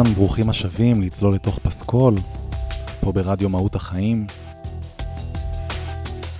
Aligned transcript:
אהלן, 0.00 0.14
ברוכים 0.14 0.50
השבים 0.50 1.02
לצלול 1.02 1.34
לתוך 1.34 1.58
פסקול, 1.58 2.14
פה 3.00 3.12
ברדיו 3.12 3.48
מהות 3.48 3.74
החיים. 3.74 4.26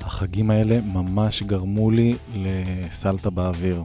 החגים 0.01 0.51
האלה 0.51 0.81
ממש 0.81 1.43
גרמו 1.43 1.91
לי 1.91 2.17
לסלטה 2.35 3.31
באוויר. 3.31 3.83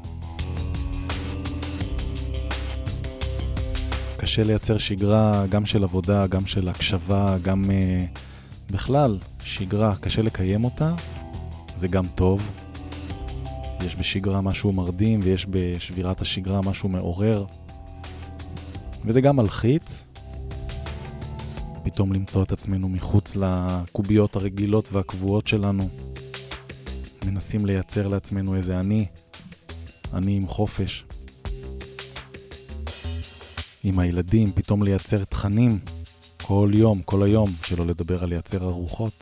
קשה 4.18 4.44
לייצר 4.44 4.78
שגרה 4.78 5.46
גם 5.50 5.66
של 5.66 5.84
עבודה, 5.84 6.28
גם 6.28 6.46
של 6.46 6.68
הקשבה, 6.70 7.38
גם 7.42 7.66
uh, 7.70 8.20
בכלל, 8.72 9.18
שגרה, 9.44 9.96
קשה 9.96 10.22
לקיים 10.22 10.64
אותה, 10.64 10.96
זה 11.76 11.88
גם 11.88 12.08
טוב. 12.08 12.52
יש 13.86 13.96
בשגרה 13.96 14.42
משהו 14.42 14.72
מרדים 14.72 15.20
ויש 15.24 15.48
בשבירת 15.50 16.22
השגרה 16.22 16.62
משהו 16.62 16.90
מעורר. 16.90 17.46
וזה 19.06 19.22
גם 19.22 19.36
מלחיץ, 19.36 20.04
פתאום 21.84 22.14
למצוא 22.14 22.44
את 22.44 22.52
עצמנו 22.52 22.90
מחוץ 22.90 23.36
לקוביות 23.36 24.36
הרגילות 24.36 24.90
והקבועות 24.92 25.48
שלנו. 25.48 25.90
מנסים 27.26 27.66
לייצר 27.66 28.08
לעצמנו 28.08 28.56
איזה 28.56 28.80
אני, 28.80 29.06
אני 30.14 30.36
עם 30.38 30.48
חופש. 30.48 31.06
עם 33.84 34.00
הילדים, 34.00 34.52
פתאום 34.52 34.84
לייצר 34.84 35.24
תכנים 35.24 35.80
כל 36.44 36.72
יום, 36.74 37.02
כל 37.02 37.24
היום, 37.24 37.54
שלא 37.64 37.86
לדבר 37.86 38.24
על 38.24 38.30
לייצר 38.30 38.64
ארוחות. 38.64 39.14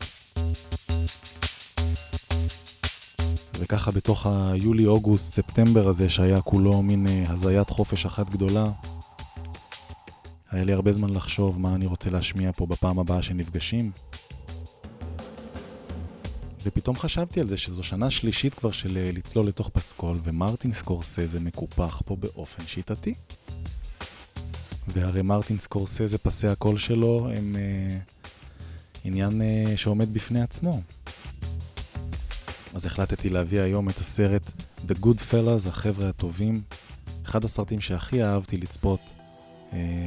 וככה 3.58 3.90
בתוך 3.90 4.26
היולי, 4.26 4.86
אוגוסט, 4.86 5.34
ספטמבר 5.34 5.88
הזה, 5.88 6.08
שהיה 6.08 6.40
כולו 6.40 6.82
מין 6.82 7.06
אה, 7.06 7.24
הזיית 7.28 7.70
חופש 7.70 8.06
אחת 8.06 8.30
גדולה, 8.30 8.70
היה 10.54 10.64
לי 10.64 10.72
הרבה 10.72 10.92
זמן 10.92 11.10
לחשוב 11.10 11.60
מה 11.60 11.74
אני 11.74 11.86
רוצה 11.86 12.10
להשמיע 12.10 12.52
פה 12.52 12.66
בפעם 12.66 12.98
הבאה 12.98 13.22
שנפגשים. 13.22 13.90
ופתאום 16.62 16.98
חשבתי 16.98 17.40
על 17.40 17.48
זה 17.48 17.56
שזו 17.56 17.82
שנה 17.82 18.10
שלישית 18.10 18.54
כבר 18.54 18.70
של 18.70 18.96
אה, 18.96 19.10
לצלול 19.14 19.46
לתוך 19.46 19.68
פסקול, 19.68 20.18
ומרטין 20.24 20.72
סקורסזה 20.72 21.40
מקופח 21.40 22.02
פה 22.04 22.16
באופן 22.16 22.66
שיטתי. 22.66 23.14
והרי 24.88 25.22
מרטין 25.22 25.58
סקורסזה, 25.58 26.18
פסי 26.18 26.48
הקול 26.48 26.78
שלו, 26.78 27.30
הם 27.32 27.56
אה, 27.58 27.98
עניין 29.04 29.42
אה, 29.42 29.76
שעומד 29.76 30.14
בפני 30.14 30.42
עצמו. 30.42 30.80
אז 32.74 32.86
החלטתי 32.86 33.28
להביא 33.28 33.60
היום 33.60 33.88
את 33.88 33.98
הסרט 33.98 34.52
The 34.88 34.94
Good 35.02 35.30
Fellas, 35.30 35.68
החבר'ה 35.68 36.08
הטובים, 36.08 36.62
אחד 37.24 37.44
הסרטים 37.44 37.80
שהכי 37.80 38.22
אהבתי 38.22 38.56
לצפות 38.56 39.00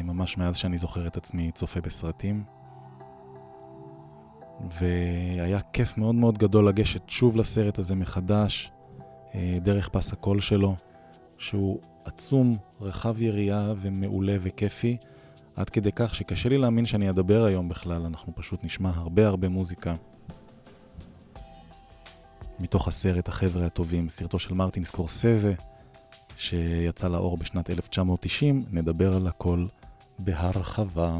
ממש 0.03 0.38
מאז 0.38 0.57
שאני 0.57 0.78
זוכר 0.78 1.07
את 1.07 1.17
עצמי 1.17 1.51
צופה 1.51 1.81
בסרטים. 1.81 2.44
והיה 4.72 5.59
כיף 5.73 5.97
מאוד 5.97 6.16
מאוד 6.16 6.38
גדול 6.38 6.67
לגשת 6.67 7.09
שוב 7.09 7.35
לסרט 7.35 7.79
הזה 7.79 7.95
מחדש, 7.95 8.72
אה, 9.35 9.57
דרך 9.61 9.89
פס 9.89 10.13
הקול 10.13 10.41
שלו, 10.41 10.75
שהוא 11.38 11.79
עצום, 12.06 12.57
רחב 12.81 13.22
יריעה 13.22 13.73
ומעולה 13.77 14.38
וכיפי, 14.39 14.97
עד 15.56 15.69
כדי 15.69 15.91
כך 15.95 16.16
שקשה 16.16 16.50
לי 16.50 16.57
להאמין 16.57 16.85
שאני 16.85 17.09
אדבר 17.09 17.44
היום 17.44 17.69
בכלל, 17.69 18.01
אנחנו 18.06 18.35
פשוט 18.35 18.63
נשמע 18.63 18.91
הרבה 18.95 19.27
הרבה 19.27 19.50
מוזיקה. 19.50 19.95
מתוך 22.59 22.88
הסרט 22.88 23.27
החבר'ה 23.27 23.66
הטובים, 23.66 24.09
סרטו 24.09 24.39
של 24.39 24.53
מרטין 24.53 24.83
סקורסזה, 24.83 25.53
שיצא 26.38 27.08
לאור 27.08 27.38
בשנת 27.38 27.70
1990, 27.70 28.66
נדבר 28.72 29.16
על 29.16 29.28
הכל 29.28 29.66
בהרחבה. 30.20 31.20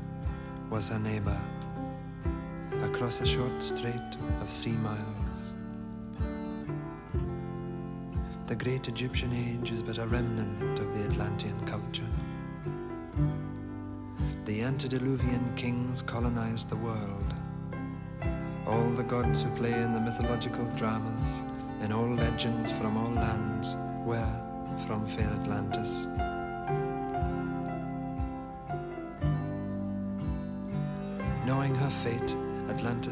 was 0.71 0.87
her 0.87 0.99
neighbor, 0.99 1.37
across 2.81 3.19
a 3.19 3.25
short 3.25 3.61
strait 3.61 4.15
of 4.41 4.49
sea 4.49 4.71
miles. 4.71 5.53
The 8.47 8.55
great 8.55 8.87
Egyptian 8.87 9.33
age 9.33 9.69
is 9.69 9.83
but 9.83 9.97
a 9.97 10.07
remnant 10.07 10.79
of 10.79 10.97
the 10.97 11.03
Atlantean 11.03 11.59
culture. 11.65 12.07
The 14.45 14.61
antediluvian 14.61 15.53
kings 15.57 16.01
colonized 16.01 16.69
the 16.69 16.77
world. 16.77 17.33
All 18.65 18.91
the 18.91 19.03
gods 19.03 19.43
who 19.43 19.49
play 19.57 19.73
in 19.73 19.91
the 19.91 19.99
mythological 19.99 20.65
dramas, 20.77 21.41
in 21.83 21.91
all 21.91 22.09
legends 22.09 22.71
from 22.71 22.95
all 22.95 23.11
lands, 23.11 23.75
were 24.05 24.85
from 24.87 25.05
fair 25.05 25.27
Atlantis. 25.41 26.07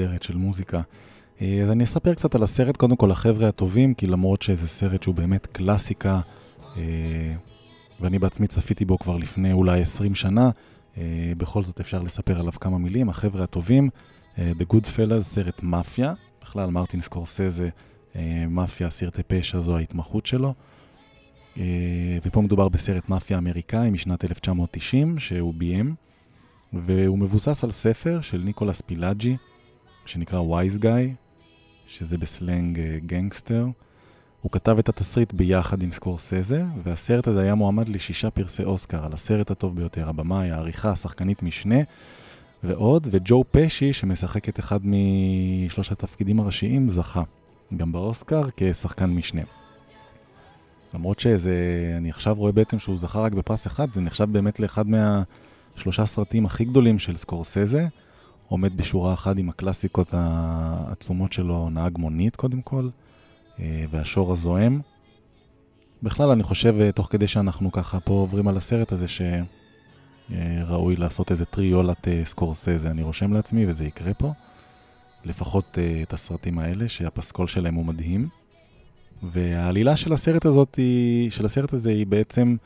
נהדרת 0.00 0.22
של 0.22 0.36
מוזיקה. 0.36 0.80
אה, 1.42 1.62
אז 1.62 1.70
אני 1.70 1.84
אספר 1.84 2.14
קצת 2.14 2.34
על 2.34 2.42
הסרט, 2.42 2.76
קודם 2.76 2.96
כל 2.96 3.10
החבר'ה 3.10 3.48
הטובים, 3.48 3.94
כי 3.94 4.06
למרות 4.06 4.42
שזה 4.42 4.68
סרט 4.68 5.02
שהוא 5.02 5.14
באמת 5.14 5.46
קלאסיקה, 5.46 6.20
אה, 6.76 6.82
ואני 8.00 8.18
בעצמי 8.18 8.46
צפיתי 8.46 8.84
בו 8.84 8.98
כבר 8.98 9.16
לפני 9.16 9.52
אולי 9.52 9.80
20 9.80 10.14
שנה, 10.14 10.50
אה, 10.98 11.32
בכל 11.36 11.62
זאת 11.62 11.80
אפשר 11.80 12.02
לספר 12.02 12.40
עליו 12.40 12.52
כמה 12.52 12.78
מילים. 12.78 13.08
החבר'ה 13.08 13.44
הטובים, 13.44 13.88
The 14.36 14.72
Good 14.72 14.86
Fellas, 14.96 15.20
סרט 15.20 15.62
מאפיה, 15.62 16.14
בכלל 16.42 16.70
מרטין 16.70 17.00
סקורסזה 17.00 17.68
מאפיה, 18.48 18.90
סרטי 18.90 19.22
פשע, 19.22 19.60
זו 19.60 19.76
ההתמחות 19.76 20.26
שלו. 20.26 20.54
ופה 22.24 22.40
מדובר 22.40 22.68
בסרט 22.68 23.08
מאפיה 23.08 23.38
אמריקאי 23.38 23.90
משנת 23.90 24.24
1990, 24.24 25.18
שהוא 25.18 25.54
ביים, 25.54 25.94
והוא 26.72 27.18
מבוסס 27.18 27.64
על 27.64 27.70
ספר 27.70 28.20
של 28.20 28.38
ניקולס 28.44 28.80
פילאג'י, 28.80 29.36
שנקרא 30.06 30.40
Wiseguy, 30.40 31.14
שזה 31.86 32.18
בסלנג 32.18 32.80
גנגסטר. 33.06 33.66
הוא 34.42 34.52
כתב 34.52 34.78
את 34.78 34.88
התסריט 34.88 35.32
ביחד 35.32 35.82
עם 35.82 35.92
סקורסזה, 35.92 36.64
והסרט 36.82 37.26
הזה 37.26 37.40
היה 37.40 37.54
מועמד 37.54 37.88
לשישה 37.88 38.30
פרסי 38.30 38.64
אוסקר 38.64 39.04
על 39.04 39.12
הסרט 39.12 39.50
הטוב 39.50 39.76
ביותר, 39.76 40.08
הבמאי, 40.08 40.50
העריכה, 40.50 40.90
השחקנית 40.90 41.42
משנה 41.42 41.78
ועוד, 42.62 43.08
וג'ו 43.10 43.44
פשי, 43.50 43.92
שמשחק 43.92 44.48
את 44.48 44.58
אחד 44.58 44.80
משלושת 44.84 45.92
התפקידים 45.92 46.40
הראשיים, 46.40 46.88
זכה 46.88 47.22
גם 47.76 47.92
באוסקר 47.92 48.42
כשחקן 48.56 49.10
משנה. 49.10 49.42
למרות 50.94 51.20
שזה, 51.20 51.54
אני 51.96 52.10
עכשיו 52.10 52.34
רואה 52.34 52.52
בעצם 52.52 52.78
שהוא 52.78 52.98
זכה 52.98 53.20
רק 53.20 53.32
בפרס 53.32 53.66
אחד, 53.66 53.92
זה 53.92 54.00
נחשב 54.00 54.32
באמת 54.32 54.60
לאחד 54.60 54.84
מהשלושה 54.88 56.06
סרטים 56.06 56.46
הכי 56.46 56.64
גדולים 56.64 56.98
של 56.98 57.16
סקורסזה. 57.16 57.86
עומד 58.50 58.76
בשורה 58.76 59.14
אחת 59.14 59.38
עם 59.38 59.48
הקלאסיקות 59.48 60.08
העצומות 60.12 61.32
שלו, 61.32 61.70
נהג 61.70 61.98
מונית 61.98 62.36
קודם 62.36 62.62
כל, 62.62 62.88
אה, 63.60 63.84
והשור 63.90 64.32
הזוהם. 64.32 64.80
בכלל, 66.02 66.30
אני 66.30 66.42
חושב, 66.42 66.76
אה, 66.80 66.92
תוך 66.92 67.08
כדי 67.10 67.28
שאנחנו 67.28 67.72
ככה 67.72 68.00
פה 68.00 68.12
עוברים 68.12 68.48
על 68.48 68.56
הסרט 68.56 68.92
הזה, 68.92 69.06
שראוי 69.08 70.96
לעשות 70.96 71.30
איזה 71.30 71.44
טריולת 71.44 72.08
אה, 72.08 72.22
סקורסזה. 72.24 72.90
אני 72.90 73.02
רושם 73.02 73.32
לעצמי, 73.32 73.66
וזה 73.66 73.84
יקרה 73.84 74.14
פה. 74.14 74.32
לפחות 75.24 75.78
את 76.02 76.12
הסרטים 76.12 76.58
האלה, 76.58 76.88
שהפסקול 76.88 77.46
שלהם 77.46 77.74
הוא 77.74 77.86
מדהים. 77.86 78.28
והעלילה 79.22 79.96
של 79.96 80.12
הסרט 80.12 80.46
הזאת, 80.46 80.74
היא, 80.74 81.30
של 81.30 81.44
הסרט 81.44 81.72
הזה 81.72 81.90
היא 81.90 82.06
בעצם 82.06 82.56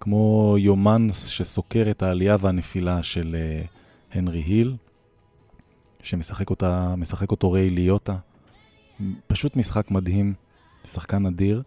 כמו 0.00 0.56
יומן 0.58 1.08
שסוקר 1.12 1.86
את 1.90 2.02
העלייה 2.02 2.36
והנפילה 2.40 3.02
של 3.02 3.36
הנרי 4.12 4.40
היל, 4.40 4.76
שמשחק 6.04 6.50
אותה, 6.50 6.94
אותו 7.30 7.52
ריי 7.52 7.70
ליוטה. 7.70 8.16
פשוט 9.26 9.56
משחק 9.56 9.90
מדהים, 9.90 10.34
שחקן 10.84 11.26
אדיר. 11.26 11.62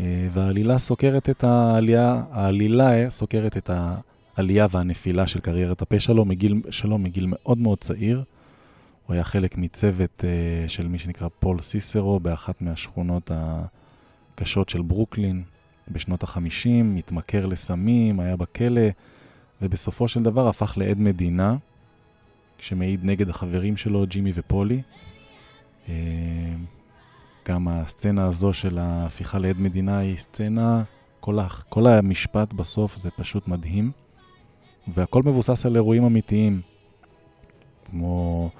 אה, 0.00 0.28
והעלילה 0.32 0.78
סוקרת 0.78 1.30
את 1.30 1.44
העלייה, 1.44 2.22
העלילה 2.30 3.10
סוקרת 3.10 3.56
את 3.56 3.70
העלייה 4.36 4.66
והנפילה 4.70 5.26
של 5.26 5.40
קריירת 5.40 5.82
הפה 5.82 6.00
שלו 6.00 6.24
מגיל, 6.24 6.62
שלו 6.70 6.98
מגיל 6.98 7.26
מאוד 7.28 7.58
מאוד 7.58 7.78
צעיר. 7.78 8.24
הוא 9.06 9.14
היה 9.14 9.24
חלק 9.24 9.58
מצוות 9.58 10.24
uh, 10.24 10.68
של 10.68 10.88
מי 10.88 10.98
שנקרא 10.98 11.28
פול 11.38 11.60
סיסרו 11.60 12.20
באחת 12.20 12.62
מהשכונות 12.62 13.30
הקשות 13.34 14.68
של 14.68 14.82
ברוקלין 14.82 15.42
בשנות 15.88 16.22
החמישים, 16.22 16.94
מתמכר 16.94 17.46
לסמים, 17.46 18.20
היה 18.20 18.36
בכלא, 18.36 18.82
ובסופו 19.62 20.08
של 20.08 20.20
דבר 20.20 20.48
הפך 20.48 20.74
לעד 20.76 20.98
מדינה. 20.98 21.56
שמעיד 22.62 23.04
נגד 23.04 23.28
החברים 23.28 23.76
שלו, 23.76 24.06
ג'ימי 24.06 24.32
ופולי. 24.34 24.82
אה, 25.88 25.94
גם 27.48 27.68
הסצנה 27.68 28.24
הזו 28.24 28.52
של 28.52 28.78
ההפיכה 28.78 29.38
לעד 29.38 29.60
מדינה 29.60 29.98
היא 29.98 30.16
סצנה, 30.16 30.82
כל, 31.20 31.38
כל 31.68 31.86
המשפט 31.86 32.52
בסוף 32.52 32.96
זה 32.96 33.10
פשוט 33.10 33.48
מדהים. 33.48 33.92
והכל 34.88 35.22
מבוסס 35.26 35.66
על 35.66 35.76
אירועים 35.76 36.04
אמיתיים, 36.04 36.60
כמו 37.84 38.50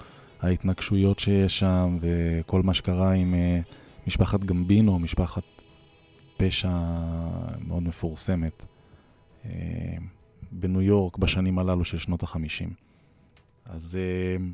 ההתנגשויות 0.41 1.19
שיש 1.19 1.59
שם 1.59 1.99
וכל 2.01 2.63
מה 2.63 2.75
שקרה 2.75 3.13
עם 3.13 3.35
uh, 3.35 4.07
משפחת 4.07 4.45
גמבינו, 4.45 4.99
משפחת 4.99 5.43
פשע 6.37 6.71
מאוד 7.61 7.83
מפורסמת 7.83 8.65
uh, 9.45 9.49
בניו 10.53 10.83
יורק 10.83 11.19
בשנים 11.19 11.59
הללו 11.59 11.85
של 11.85 11.99
שנות 11.99 12.23
החמישים. 12.23 12.90
אז 13.71 13.97
אה, 13.97 14.45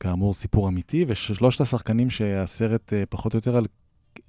כאמור, 0.00 0.34
סיפור 0.34 0.68
אמיתי, 0.68 1.04
ושלושת 1.08 1.60
השחקנים 1.60 2.10
שהסרט 2.10 2.92
אה, 2.92 3.02
פחות 3.08 3.34
או 3.34 3.38
יותר 3.38 3.56
על 3.56 3.64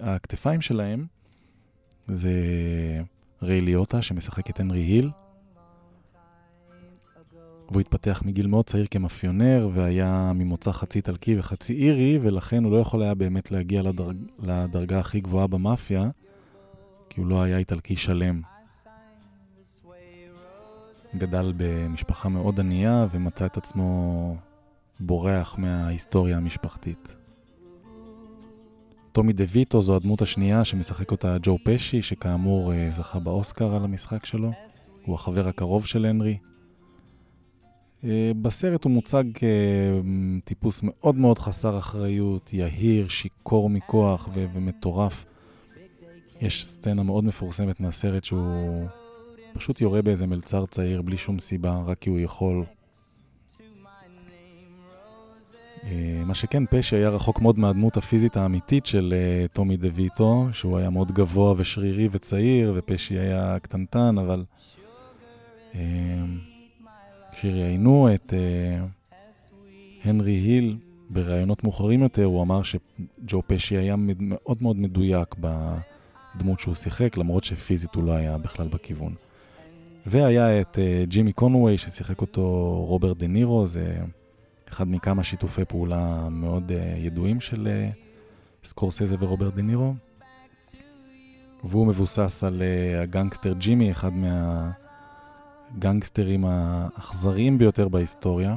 הכתפיים 0.00 0.60
שלהם, 0.60 1.06
זה 2.06 2.32
ריי 3.42 3.60
ליוטה, 3.60 4.02
שמשחק 4.02 4.50
את 4.50 4.60
הנרי 4.60 4.80
היל. 4.80 5.10
והוא 7.70 7.80
התפתח 7.80 8.22
מגיל 8.24 8.46
מאוד 8.46 8.64
צעיר 8.64 8.86
כמאפיונר, 8.90 9.70
והיה 9.74 10.32
ממוצא 10.34 10.72
חצי 10.72 10.98
איטלקי 10.98 11.38
וחצי 11.38 11.74
אירי, 11.74 12.18
ולכן 12.22 12.64
הוא 12.64 12.72
לא 12.72 12.76
יכול 12.76 13.02
היה 13.02 13.14
באמת 13.14 13.50
להגיע 13.50 13.82
לדרג... 13.82 14.16
לדרגה 14.38 14.98
הכי 14.98 15.20
גבוהה 15.20 15.46
במאפיה, 15.46 16.10
כי 17.08 17.20
הוא 17.20 17.28
לא 17.28 17.42
היה 17.42 17.58
איטלקי 17.58 17.96
שלם. 17.96 18.40
גדל 21.16 21.52
במשפחה 21.56 22.28
מאוד 22.28 22.60
ענייה 22.60 23.06
ומצא 23.10 23.46
את 23.46 23.56
עצמו 23.56 24.36
בורח 25.00 25.58
מההיסטוריה 25.58 26.36
המשפחתית. 26.36 27.16
טומי 29.12 29.32
דה 29.32 29.44
ויטו 29.48 29.82
זו 29.82 29.96
הדמות 29.96 30.22
השנייה 30.22 30.64
שמשחק 30.64 31.10
אותה 31.10 31.36
ג'ו 31.42 31.58
פשי, 31.64 32.02
שכאמור 32.02 32.72
אה, 32.72 32.90
זכה 32.90 33.18
באוסקר 33.18 33.74
על 33.74 33.84
המשחק 33.84 34.24
שלו. 34.24 34.50
הוא 35.04 35.14
החבר 35.14 35.48
הקרוב 35.48 35.86
של 35.86 36.06
הנרי. 36.06 36.38
אה, 38.04 38.32
בסרט 38.42 38.84
הוא 38.84 38.92
מוצג 38.92 39.24
כטיפוס 40.44 40.80
מאוד 40.82 41.16
מאוד 41.16 41.38
חסר 41.38 41.78
אחריות, 41.78 42.52
יהיר, 42.52 43.08
שיכור 43.08 43.70
מכוח 43.70 44.28
ו- 44.32 44.46
ומטורף. 44.54 45.24
יש 46.40 46.66
סצנה 46.66 47.02
מאוד 47.02 47.24
מפורסמת 47.24 47.80
מהסרט 47.80 48.24
שהוא 48.24 48.86
פשוט 49.52 49.80
יורה 49.80 50.02
באיזה 50.02 50.26
מלצר 50.26 50.66
צעיר 50.66 51.02
בלי 51.02 51.16
שום 51.16 51.38
סיבה, 51.38 51.82
רק 51.86 51.98
כי 51.98 52.10
הוא 52.10 52.18
יכול. 52.18 52.64
אה, 55.84 56.22
מה 56.26 56.34
שכן, 56.34 56.62
פשע 56.70 56.96
היה 56.96 57.08
רחוק 57.08 57.40
מאוד 57.40 57.58
מהדמות 57.58 57.96
הפיזית 57.96 58.36
האמיתית 58.36 58.86
של 58.86 59.14
uh, 59.14 59.48
טומי 59.52 59.76
דה 59.76 59.88
ויטו, 59.94 60.48
שהוא 60.52 60.78
היה 60.78 60.90
מאוד 60.90 61.12
גבוה 61.12 61.54
ושרירי 61.56 62.08
וצעיר, 62.10 62.72
ופשי 62.76 63.18
היה 63.18 63.58
קטנטן, 63.58 64.18
אבל 64.18 64.44
כשראיינו 67.32 68.14
את 68.14 68.32
uh, 68.32 69.10
הנרי 70.04 70.32
היל 70.32 70.76
בראיונות 71.10 71.64
מאוחרים 71.64 72.02
יותר, 72.02 72.24
הוא 72.24 72.42
אמר 72.42 72.62
שג'ו 72.62 73.42
פשי 73.46 73.76
היה 73.76 73.94
מאוד 73.98 74.62
מאוד 74.62 74.76
מדויק 74.80 75.34
בדמות 75.40 76.60
שהוא 76.60 76.74
שיחק, 76.74 77.16
למרות 77.16 77.44
שפיזית 77.44 77.94
הוא 77.94 78.04
לא 78.04 78.12
היה 78.12 78.38
בכלל 78.38 78.68
בכיוון. 78.68 79.14
והיה 80.06 80.60
את 80.60 80.78
uh, 80.78 81.06
ג'ימי 81.06 81.32
קונווי 81.32 81.78
ששיחק 81.78 82.20
אותו 82.20 82.42
רוברט 82.88 83.16
דה 83.16 83.26
נירו, 83.26 83.66
זה 83.66 83.98
אחד 84.68 84.88
מכמה 84.88 85.22
שיתופי 85.22 85.64
פעולה 85.64 86.28
מאוד 86.30 86.70
uh, 86.70 86.74
ידועים 86.98 87.40
של 87.40 87.68
uh, 87.68 88.66
סקורסזה 88.66 89.16
ורוברט 89.18 89.54
דה 89.54 89.62
נירו. 89.62 89.94
והוא 91.64 91.86
מבוסס 91.86 92.44
על 92.44 92.62
הגנגסטר 93.02 93.52
ג'ימי, 93.52 93.90
אחד 93.90 94.10
מהגנגסטרים 95.72 96.44
האכזריים 96.44 97.58
ביותר 97.58 97.88
בהיסטוריה, 97.88 98.56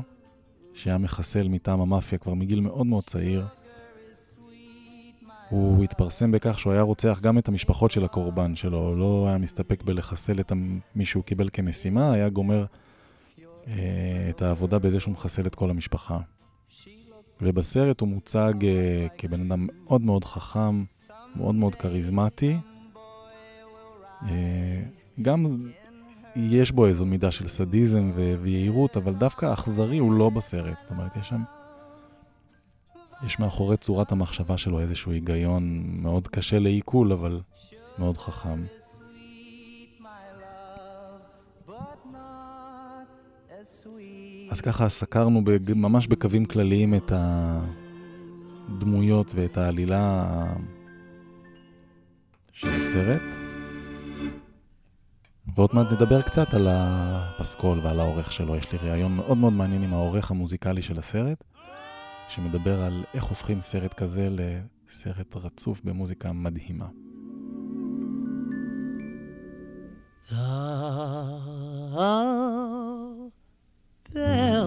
שהיה 0.73 0.97
מחסל 0.97 1.47
מטעם 1.47 1.82
המאפיה 1.82 2.17
כבר 2.17 2.34
מגיל 2.34 2.60
מאוד 2.60 2.86
מאוד 2.86 3.03
צעיר. 3.03 3.45
הוא 5.49 5.84
התפרסם 5.84 6.32
בכך 6.32 6.60
שהוא 6.60 6.73
היה 6.73 6.82
רוצח 6.82 7.19
גם 7.21 7.38
את 7.38 7.47
המשפחות 7.47 7.91
של 7.91 8.06
הקורבן 8.06 8.56
שלו, 8.56 8.95
לא 8.95 9.25
היה 9.27 9.38
מסתפק 9.38 9.84
בלחסל 9.84 10.39
את 10.39 10.51
מי 10.95 11.06
שהוא 11.06 11.23
קיבל 11.23 11.49
כמשימה, 11.53 12.13
היה 12.13 12.29
גומר 12.29 12.65
אה, 13.67 13.73
את 14.29 14.41
העבודה 14.41 14.79
בזה 14.79 14.99
שהוא 14.99 15.12
מחסל 15.12 15.47
את 15.47 15.56
כל 15.56 15.69
המשפחה. 15.69 16.19
ובסרט 17.41 18.01
הוא 18.01 18.10
מוצג 18.10 18.53
אה, 18.63 19.08
כבן 19.17 19.41
אדם 19.41 19.67
מאוד 19.84 20.01
מאוד 20.01 20.25
חכם, 20.25 20.84
מאוד 21.36 21.56
מאוד 21.56 21.75
כריזמטי. 21.75 22.58
אה, 24.23 24.82
גם 25.21 25.45
יש 26.36 26.71
בו 26.71 26.86
איזו 26.86 27.06
מידה 27.06 27.32
של 27.32 27.47
סדיזם 27.47 28.12
ויהירות, 28.41 28.97
אבל 28.97 29.13
דווקא 29.13 29.53
אכזרי 29.53 29.97
הוא 29.97 30.13
לא 30.13 30.29
בסרט. 30.29 30.77
זאת 30.82 30.91
אומרת, 30.91 31.15
יש 31.15 31.27
שם... 31.29 31.43
יש 33.26 33.40
מאחורי 33.40 33.78
צורת 33.78 34.12
המחשבה 34.12 34.58
שלו 34.58 34.80
איזשהו 34.80 35.12
היגיון 35.12 35.84
מאוד 36.02 36.28
קשה 36.28 36.60
לעיכול, 36.60 37.14
אבל 37.14 37.42
מאוד 38.00 38.18
חכם. 38.18 38.66
אז 44.52 44.62
ככה 44.62 44.90
סקרנו 44.90 45.42
ממש 45.76 46.08
בקווים 46.08 46.46
כלליים 46.46 46.96
את 46.96 47.12
הדמויות 48.70 49.32
ואת 49.36 49.58
העלילה 49.58 50.26
של 52.54 52.70
הסרט. 52.70 53.22
ועוד 55.56 55.70
מעט 55.74 55.92
נדבר 55.92 56.22
קצת 56.22 56.54
על 56.54 56.68
הפסקול 56.70 57.80
ועל 57.80 58.00
העורך 58.00 58.32
שלו. 58.32 58.56
יש 58.56 58.72
לי 58.72 58.78
ראיון 58.78 59.16
מאוד 59.16 59.38
מאוד 59.38 59.54
מעניין 59.54 59.84
עם 59.84 59.94
העורך 59.94 60.32
המוזיקלי 60.32 60.82
של 60.82 61.00
הסרט. 61.00 61.44
שמדבר 62.30 62.82
על 62.82 63.04
איך 63.14 63.24
הופכים 63.24 63.62
סרט 63.62 63.94
כזה 63.94 64.28
סרט 64.90 65.36
רצוף 65.36 65.82
במוזיקה 65.84 66.32
מדהימה. 66.32 66.88
The 74.14 74.62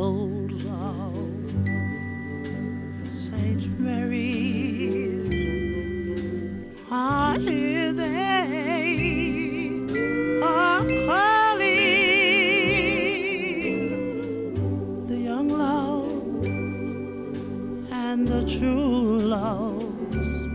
true 18.59 19.19
loves 19.19 20.47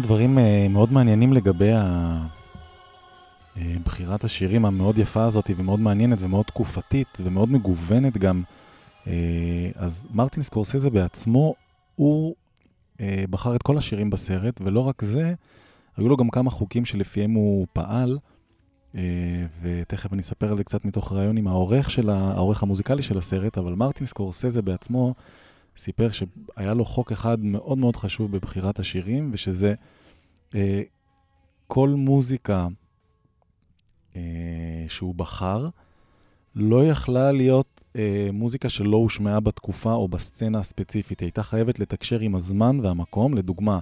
דברים 0.00 0.38
אה, 0.38 0.66
מאוד 0.70 0.92
מעניינים 0.92 1.32
לגבי 1.32 1.72
אה, 1.72 2.16
בחירת 3.84 4.24
השירים 4.24 4.64
המאוד 4.64 4.98
יפה 4.98 5.24
הזאת 5.24 5.50
ומאוד 5.56 5.80
מעניינת 5.80 6.22
ומאוד 6.22 6.44
תקופתית 6.44 7.18
ומאוד 7.24 7.52
מגוונת 7.52 8.18
גם. 8.18 8.42
אה, 9.06 9.12
אז 9.74 10.08
מרטין 10.14 10.42
סקורסזה 10.42 10.90
בעצמו, 10.90 11.54
הוא 11.96 12.34
בחר 13.30 13.56
את 13.56 13.62
כל 13.62 13.78
השירים 13.78 14.10
בסרט, 14.10 14.60
ולא 14.64 14.80
רק 14.80 15.04
זה, 15.04 15.34
היו 15.96 16.08
לו 16.08 16.16
גם 16.16 16.30
כמה 16.30 16.50
חוקים 16.50 16.84
שלפיהם 16.84 17.30
הוא 17.30 17.66
פעל, 17.72 18.18
ותכף 19.62 20.12
אני 20.12 20.22
אספר 20.22 20.50
על 20.50 20.56
זה 20.56 20.64
קצת 20.64 20.84
מתוך 20.84 21.12
ראיון 21.12 21.36
עם 21.36 21.46
העורך, 21.46 21.90
של 21.90 22.10
העורך 22.10 22.62
המוזיקלי 22.62 23.02
של 23.02 23.18
הסרט, 23.18 23.58
אבל 23.58 23.74
מרטין 23.74 24.06
סקורסזה 24.06 24.62
בעצמו 24.62 25.14
סיפר 25.76 26.08
שהיה 26.10 26.74
לו 26.74 26.84
חוק 26.84 27.12
אחד 27.12 27.40
מאוד 27.40 27.78
מאוד 27.78 27.96
חשוב 27.96 28.32
בבחירת 28.32 28.78
השירים, 28.78 29.30
ושזה 29.32 29.74
אה, 30.54 30.82
כל 31.66 31.88
מוזיקה 31.88 32.68
אה, 34.16 34.84
שהוא 34.88 35.14
בחר, 35.14 35.68
לא 36.54 36.86
יכלה 36.86 37.32
להיות 37.32 37.84
אה, 37.96 38.28
מוזיקה 38.32 38.68
שלא 38.68 38.96
הושמעה 38.96 39.40
בתקופה 39.40 39.92
או 39.92 40.08
בסצנה 40.08 40.58
הספציפית. 40.58 41.20
היא 41.20 41.26
הייתה 41.26 41.42
חייבת 41.42 41.78
לתקשר 41.78 42.20
עם 42.20 42.34
הזמן 42.34 42.80
והמקום. 42.80 43.34
לדוגמה, 43.34 43.78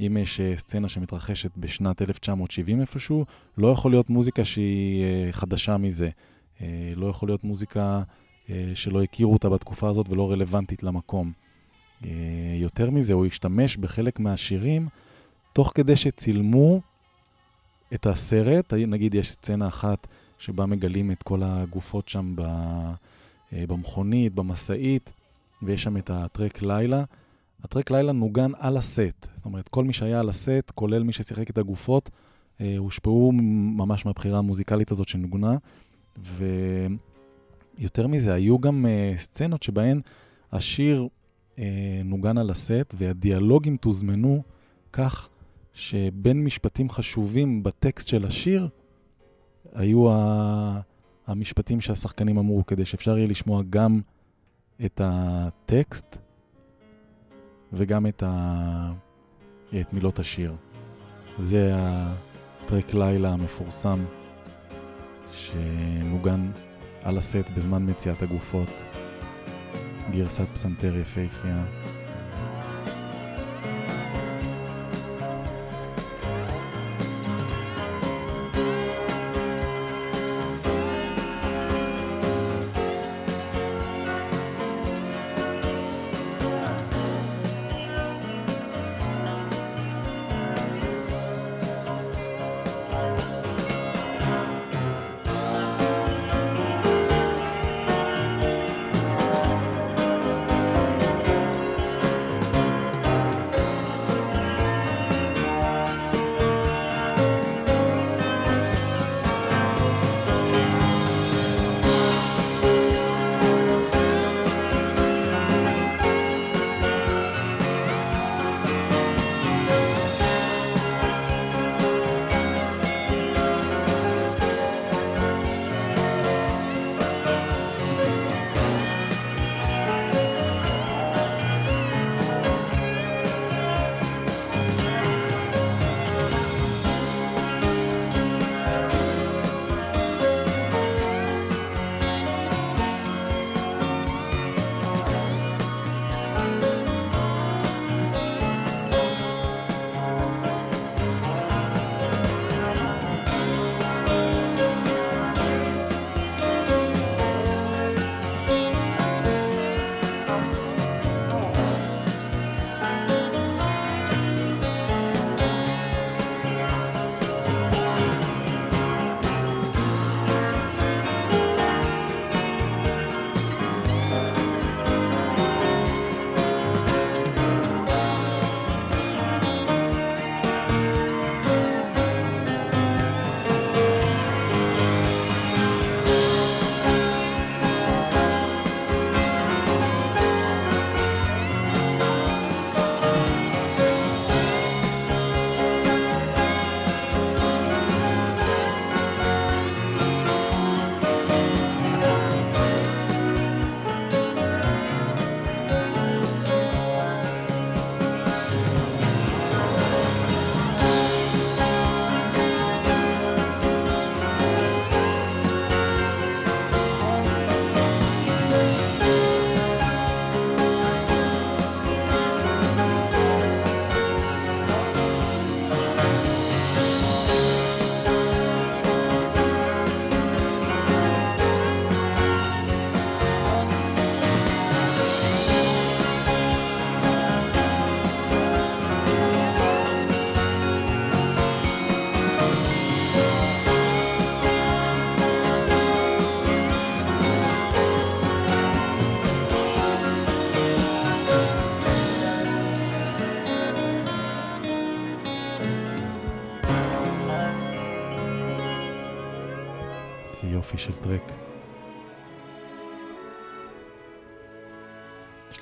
אם 0.00 0.16
יש 0.16 0.40
אה, 0.40 0.54
סצנה 0.56 0.88
שמתרחשת 0.88 1.50
בשנת 1.56 2.02
1970 2.02 2.80
איפשהו, 2.80 3.24
לא 3.58 3.68
יכול 3.68 3.90
להיות 3.90 4.10
מוזיקה 4.10 4.44
שהיא 4.44 5.04
אה, 5.04 5.32
חדשה 5.32 5.76
מזה. 5.76 6.10
אה, 6.60 6.92
לא 6.96 7.06
יכול 7.06 7.28
להיות 7.28 7.44
מוזיקה 7.44 8.02
שלא 8.74 9.02
הכירו 9.02 9.32
אותה 9.32 9.48
בתקופה 9.48 9.88
הזאת 9.88 10.08
ולא 10.08 10.30
רלוונטית 10.30 10.82
למקום. 10.82 11.32
אה, 12.04 12.10
יותר 12.54 12.90
מזה, 12.90 13.12
הוא 13.12 13.26
השתמש 13.26 13.76
בחלק 13.76 14.20
מהשירים 14.20 14.88
תוך 15.52 15.72
כדי 15.74 15.96
שצילמו 15.96 16.80
את 17.94 18.06
הסרט, 18.06 18.72
נגיד 18.72 19.14
יש 19.14 19.30
סצנה 19.30 19.68
אחת 19.68 20.06
שבה 20.38 20.66
מגלים 20.66 21.10
את 21.10 21.22
כל 21.22 21.42
הגופות 21.42 22.08
שם 22.08 22.34
אה, 22.38 22.94
במכונית, 23.52 24.34
במשאית, 24.34 25.12
ויש 25.62 25.82
שם 25.82 25.96
את 25.96 26.10
הטרק 26.10 26.62
לילה. 26.62 27.04
הטרק 27.64 27.90
לילה 27.90 28.12
נוגן 28.12 28.50
על 28.58 28.76
הסט, 28.76 29.28
זאת 29.36 29.46
אומרת, 29.46 29.68
כל 29.68 29.84
מי 29.84 29.92
שהיה 29.92 30.20
על 30.20 30.28
הסט, 30.28 30.72
כולל 30.74 31.02
מי 31.02 31.12
ששיחק 31.12 31.50
את 31.50 31.58
הגופות, 31.58 32.10
אה, 32.60 32.74
הושפעו 32.78 33.32
ממש 33.76 34.06
מהבחירה 34.06 34.38
המוזיקלית 34.38 34.90
הזאת 34.90 35.08
שנוגנה, 35.08 35.56
ויותר 37.78 38.06
מזה, 38.06 38.34
היו 38.34 38.58
גם 38.58 38.86
אה, 38.86 39.12
סצנות 39.16 39.62
שבהן 39.62 40.00
השיר 40.52 41.08
אה, 41.58 42.00
נוגן 42.04 42.38
על 42.38 42.50
הסט, 42.50 42.94
והדיאלוגים 42.94 43.76
תוזמנו 43.76 44.42
כך 44.92 45.28
שבין 45.72 46.44
משפטים 46.44 46.90
חשובים 46.90 47.62
בטקסט 47.62 48.08
של 48.08 48.26
השיר, 48.26 48.68
היו 49.74 50.12
ה... 50.12 50.80
המשפטים 51.26 51.80
שהשחקנים 51.80 52.38
אמרו, 52.38 52.66
כדי 52.66 52.84
שאפשר 52.84 53.18
יהיה 53.18 53.28
לשמוע 53.28 53.62
גם 53.70 54.00
את 54.84 55.00
הטקסט 55.04 56.18
וגם 57.72 58.06
את, 58.06 58.22
ה... 58.26 58.92
את 59.80 59.92
מילות 59.92 60.18
השיר. 60.18 60.54
זה 61.38 61.72
הטרק 61.74 62.94
לילה 62.94 63.32
המפורסם 63.32 64.04
שנוגן 65.32 66.50
על 67.02 67.18
הסט 67.18 67.50
בזמן 67.56 67.90
מציאת 67.90 68.22
הגופות. 68.22 68.82
גרסת 70.10 70.46
פסנתר 70.52 70.96
יפהפייה. 70.96 71.64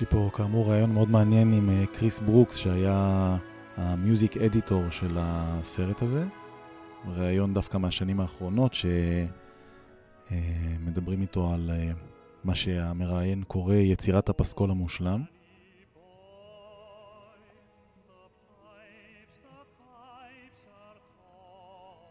לי 0.00 0.06
פה 0.06 0.30
כאמור 0.32 0.70
רעיון 0.70 0.92
מאוד 0.92 1.10
מעניין 1.10 1.52
עם 1.52 1.70
אה, 1.70 1.84
קריס 1.86 2.20
ברוקס 2.20 2.56
שהיה 2.56 3.36
המיוזיק 3.76 4.36
אדיטור 4.36 4.90
של 4.90 5.16
הסרט 5.20 6.02
הזה. 6.02 6.24
ראיון 7.06 7.54
דווקא 7.54 7.78
מהשנים 7.78 8.20
האחרונות 8.20 8.72
שמדברים 10.30 11.20
איתו 11.20 11.52
על 11.52 11.70
אה, 11.70 11.90
מה 12.44 12.54
שהמראיין 12.54 13.42
קורא 13.42 13.74
יצירת 13.74 14.28
הפסקול 14.28 14.70
המושלם. 14.70 15.22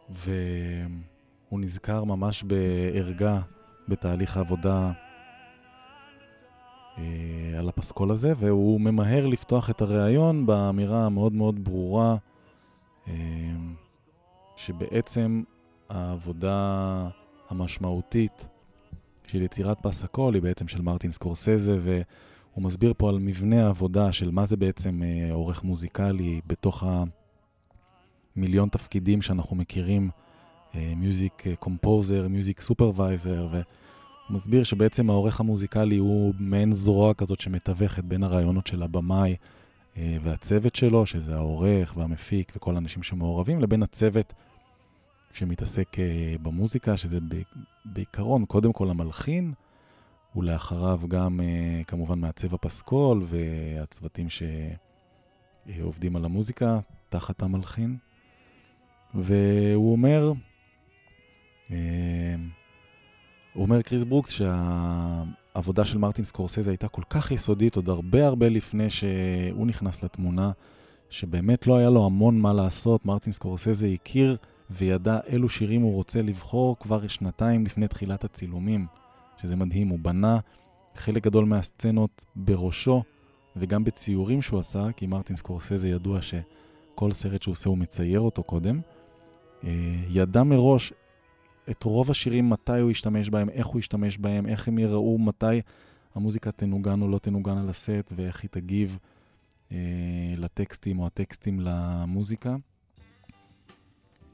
והוא 0.09 1.59
נזכר 1.59 2.03
ממש 2.03 2.43
בערגה 2.43 3.39
בתהליך 3.87 4.37
העבודה 4.37 4.91
אה, 4.91 5.06
על 7.57 7.69
הפסקול 7.69 8.11
הזה, 8.11 8.33
והוא 8.37 8.81
ממהר 8.81 9.25
לפתוח 9.25 9.69
את 9.69 9.81
הריאיון 9.81 10.45
באמירה 10.45 11.05
המאוד 11.05 11.33
מאוד 11.33 11.63
ברורה, 11.63 12.15
אה, 13.07 13.13
שבעצם 14.55 15.43
העבודה 15.89 17.09
המשמעותית 17.49 18.47
של 19.27 19.41
יצירת 19.41 19.77
פסקול 19.81 20.33
היא 20.33 20.41
בעצם 20.41 20.67
של 20.67 20.81
מרטין 20.81 21.11
סקורסזה, 21.11 21.77
והוא 21.81 22.63
מסביר 22.63 22.93
פה 22.97 23.09
על 23.09 23.19
מבנה 23.19 23.65
העבודה 23.65 24.11
של 24.11 24.31
מה 24.31 24.45
זה 24.45 24.57
בעצם 24.57 25.03
אה, 25.03 25.33
עורך 25.33 25.63
מוזיקלי 25.63 26.41
בתוך 26.47 26.83
המיליון 28.35 28.69
תפקידים 28.69 29.21
שאנחנו 29.21 29.55
מכירים 29.55 30.09
music 30.75 31.43
composer, 31.59 32.27
music 32.27 32.61
supervisor, 32.61 33.61
והוא 34.27 34.35
מסביר 34.35 34.63
שבעצם 34.63 35.09
העורך 35.09 35.39
המוזיקלי 35.39 35.97
הוא 35.97 36.33
מעין 36.39 36.71
זרוע 36.71 37.13
כזאת 37.13 37.41
שמתווכת 37.41 38.03
בין 38.03 38.23
הרעיונות 38.23 38.67
של 38.67 38.83
הבמאי 38.83 39.35
אה, 39.97 40.17
והצוות 40.21 40.75
שלו, 40.75 41.05
שזה 41.05 41.35
העורך 41.35 41.97
והמפיק 41.97 42.51
וכל 42.55 42.75
האנשים 42.75 43.03
שמעורבים, 43.03 43.61
לבין 43.61 43.83
הצוות 43.83 44.33
שמתעסק 45.33 45.99
אה, 45.99 46.35
במוזיקה, 46.41 46.97
שזה 46.97 47.19
בעיקרון 47.85 48.45
קודם 48.45 48.73
כל 48.73 48.89
המלחין, 48.89 49.53
ולאחריו 50.35 51.01
גם 51.07 51.39
אה, 51.41 51.81
כמובן 51.87 52.19
מעצב 52.19 52.53
הפסקול 52.53 53.25
והצוותים 53.25 54.27
שעובדים 55.69 56.15
על 56.15 56.25
המוזיקה 56.25 56.79
תחת 57.09 57.41
המלחין. 57.41 57.97
והוא 59.13 59.91
אומר, 59.91 60.33
הוא 61.67 61.77
אומר 63.57 63.81
קריס 63.81 64.03
ברוקס 64.03 64.31
שהעבודה 64.31 65.85
של 65.85 65.97
מרטין 65.97 66.25
סקורסזה 66.25 66.71
הייתה 66.71 66.87
כל 66.87 67.01
כך 67.09 67.31
יסודית 67.31 67.75
עוד 67.75 67.89
הרבה 67.89 68.25
הרבה 68.25 68.49
לפני 68.49 68.89
שהוא 68.89 69.67
נכנס 69.67 70.03
לתמונה, 70.03 70.51
שבאמת 71.09 71.67
לא 71.67 71.77
היה 71.77 71.89
לו 71.89 72.05
המון 72.05 72.39
מה 72.39 72.53
לעשות. 72.53 73.05
מרטין 73.05 73.33
סקורסזה 73.33 73.87
הכיר 73.87 74.37
וידע 74.69 75.19
אילו 75.27 75.49
שירים 75.49 75.81
הוא 75.81 75.93
רוצה 75.93 76.21
לבחור 76.21 76.75
כבר 76.79 77.07
שנתיים 77.07 77.65
לפני 77.65 77.87
תחילת 77.87 78.23
הצילומים, 78.23 78.85
שזה 79.41 79.55
מדהים. 79.55 79.87
הוא 79.87 79.99
בנה 80.01 80.39
חלק 80.95 81.23
גדול 81.23 81.45
מהסצנות 81.45 82.25
בראשו 82.35 83.03
וגם 83.55 83.83
בציורים 83.83 84.41
שהוא 84.41 84.59
עשה, 84.59 84.87
כי 84.95 85.07
מרטין 85.07 85.35
סקורסזה 85.35 85.89
ידוע 85.89 86.19
שכל 86.21 87.11
סרט 87.11 87.41
שהוא 87.43 87.51
עושה 87.51 87.69
הוא 87.69 87.77
מצייר 87.77 88.19
אותו 88.19 88.43
קודם. 88.43 88.79
אה, 89.63 89.71
ידע 90.09 90.43
מראש 90.43 90.93
את 91.69 91.83
רוב 91.83 92.11
השירים, 92.11 92.49
מתי 92.49 92.79
הוא 92.79 92.91
ישתמש 92.91 93.29
בהם, 93.29 93.49
איך 93.49 93.67
הוא 93.67 93.79
ישתמש 93.79 94.17
בהם, 94.17 94.45
איך 94.45 94.67
הם 94.67 94.79
יראו, 94.79 95.17
מתי 95.17 95.61
המוזיקה 96.15 96.51
תנוגן 96.51 97.01
או 97.01 97.07
לא 97.07 97.19
תנוגן 97.19 97.57
על 97.57 97.69
הסט, 97.69 98.13
ואיך 98.15 98.43
היא 98.43 98.49
תגיב 98.49 98.97
אה, 99.71 99.77
לטקסטים 100.37 100.99
או 100.99 101.05
הטקסטים 101.05 101.59
למוזיקה. 101.59 102.55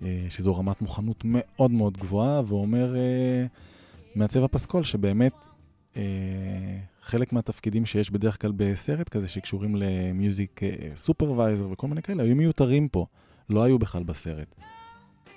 אה, 0.03 0.25
שזו 0.29 0.55
רמת 0.55 0.81
מוכנות 0.81 1.23
מאוד 1.25 1.71
מאוד 1.71 1.97
גבוהה, 1.97 2.41
והוא 2.47 2.61
אומר, 2.61 2.95
אה, 2.95 3.45
מעצב 4.15 4.43
הפסקול, 4.43 4.83
שבאמת 4.83 5.33
אה, 5.97 6.01
חלק 7.01 7.33
מהתפקידים 7.33 7.85
שיש 7.85 8.11
בדרך 8.11 8.41
כלל 8.41 8.51
בסרט 8.55 9.09
כזה, 9.09 9.27
שקשורים 9.27 9.75
למיוזיק 9.75 10.63
אה, 10.63 10.69
סופרוויזר 10.95 11.69
וכל 11.71 11.87
מיני 11.87 12.01
כאלה, 12.01 12.23
היו 12.23 12.35
מיותרים 12.35 12.87
פה, 12.87 13.05
לא 13.49 13.63
היו 13.63 13.79
בכלל 13.79 14.03
בסרט. 14.03 14.55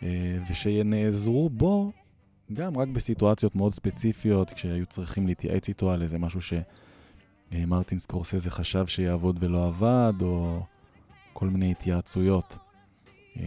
אה, 0.03 0.39
ושנעזרו 0.51 1.51
בו 1.51 1.93
גם 2.53 2.79
רק 2.79 2.89
בסיטואציות 2.89 3.57
מאוד 3.57 3.73
ספציפיות, 3.73 4.51
כשהיו 4.51 4.87
צריכים 4.87 5.27
להתייעץ 5.27 5.69
איתו 5.69 5.91
על 5.91 6.03
איזה 6.03 6.19
משהו 6.19 6.41
שמרטין 7.53 7.99
סקורסזה 7.99 8.51
חשב 8.51 8.87
שיעבוד 8.87 9.37
ולא 9.41 9.67
עבד, 9.67 10.13
או 10.23 10.61
כל 11.33 11.49
מיני 11.49 11.71
התייעצויות. 11.71 12.59
אה, 13.37 13.43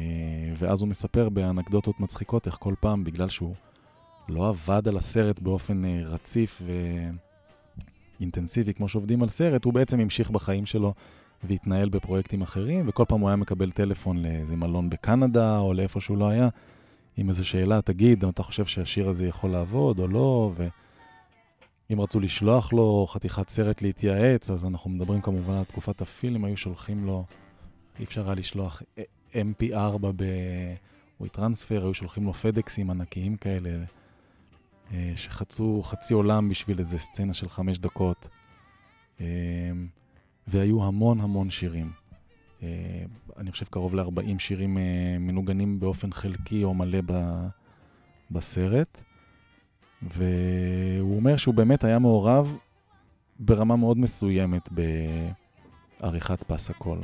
ואז 0.56 0.82
הוא 0.82 0.90
מספר 0.90 1.30
באנקדוטות 1.30 2.00
מצחיקות 2.00 2.48
איך 2.48 2.58
כל 2.60 2.74
פעם, 2.80 3.04
בגלל 3.04 3.30
שהוא 3.30 3.56
לא 4.30 4.50
עבד 4.50 4.88
על 4.88 4.98
הסרט 4.98 5.40
באופן 5.40 5.86
אה, 5.86 6.02
רציף 6.06 6.62
ואינטנסיבי 8.20 8.74
כמו 8.74 8.90
שעובדים 8.90 9.24
על 9.24 9.30
סרט, 9.30 9.66
הוא 9.66 9.74
בעצם 9.74 10.00
המשיך 10.00 10.30
בחיים 10.30 10.66
שלו 10.66 10.94
והתנהל 11.44 11.90
בפרויקטים 11.90 12.42
אחרים, 12.42 12.86
וכל 12.90 13.06
פעם 13.08 13.20
הוא 13.20 13.30
היה 13.30 13.36
מקבל 13.36 13.72
טלפון 13.72 14.18
לאיזה 14.18 14.56
מלון 14.56 14.90
בקנדה, 14.90 15.60
או 15.60 15.74
לאיפה 15.74 16.02
שהוא 16.02 16.18
לא 16.18 16.30
היה, 16.30 16.50
עם 17.18 17.30
איזו 17.30 17.48
שאלה, 17.48 17.82
תגיד, 17.82 18.26
אתה 18.26 18.44
חושב 18.44 18.66
שהשיר 18.66 19.10
הזה 19.10 19.28
יכול 19.28 19.50
לעבוד 19.50 20.00
או 20.00 20.08
לא, 20.08 20.52
ואם 20.56 22.02
רצו 22.02 22.20
לשלוח 22.20 22.74
לו 22.74 23.06
חתיכת 23.10 23.50
סרט 23.50 23.82
להתייעץ, 23.82 24.50
אז 24.50 24.66
אנחנו 24.66 24.90
מדברים 24.90 25.22
כמובן 25.22 25.54
על 25.54 25.64
תקופת 25.64 26.02
הפילם, 26.02 26.46
היו 26.46 26.58
שולחים 26.58 27.06
לו, 27.06 27.26
אי 28.00 28.04
אפשר 28.04 28.26
היה 28.26 28.36
לשלוח 28.36 28.82
mp4 29.34 29.98
בוויטרנספר, 31.20 31.84
היו 31.84 31.94
שולחים 31.94 32.26
לו 32.26 32.34
פדקסים 32.34 32.90
ענקיים 32.90 33.36
כאלה, 33.36 33.70
אה, 34.94 35.12
שחצו 35.16 35.82
חצי 35.84 36.14
עולם 36.14 36.50
בשביל 36.50 36.80
איזה 36.80 37.00
סצנה 37.00 37.34
של 37.34 37.50
חמש 37.50 37.78
דקות. 37.78 38.30
אה, 40.56 40.60
והיו 40.60 40.84
המון 40.84 41.22
המון 41.22 41.50
שירים. 41.50 41.92
Uh, 42.60 42.64
אני 43.38 43.52
חושב 43.52 43.66
קרוב 43.66 43.96
ל-40 43.96 44.40
שירים 44.40 44.78
uh, 44.78 44.80
מנוגנים 45.20 45.80
באופן 45.80 46.12
חלקי 46.12 46.64
או 46.64 46.74
מלא 46.74 47.00
ב- 47.06 47.48
בסרט. 48.32 49.02
והוא 50.02 51.16
אומר 51.16 51.38
שהוא 51.38 51.56
באמת 51.56 51.84
היה 51.84 52.00
מעורב 52.00 52.58
ברמה 53.40 53.76
מאוד 53.76 53.98
מסוימת 53.98 54.70
בעריכת 56.02 56.44
פס 56.44 56.70
הקול. 56.70 57.00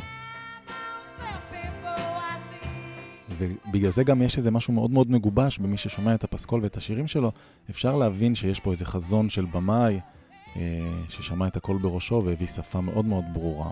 ובגלל 3.37 3.91
זה 3.91 4.03
גם 4.03 4.21
יש 4.21 4.37
איזה 4.37 4.51
משהו 4.51 4.73
מאוד 4.73 4.91
מאוד 4.91 5.11
מגובש 5.11 5.57
במי 5.57 5.77
ששומע 5.77 6.15
את 6.15 6.23
הפסקול 6.23 6.61
ואת 6.63 6.77
השירים 6.77 7.07
שלו. 7.07 7.31
אפשר 7.69 7.97
להבין 7.97 8.35
שיש 8.35 8.59
פה 8.59 8.71
איזה 8.71 8.85
חזון 8.85 9.29
של 9.29 9.45
במאי, 9.45 9.95
אה, 9.95 10.14
ששמע 11.09 11.47
את 11.47 11.57
הכל 11.57 11.77
בראשו 11.81 12.21
והביא 12.25 12.47
שפה 12.47 12.81
מאוד 12.81 13.05
מאוד 13.05 13.23
ברורה. 13.33 13.71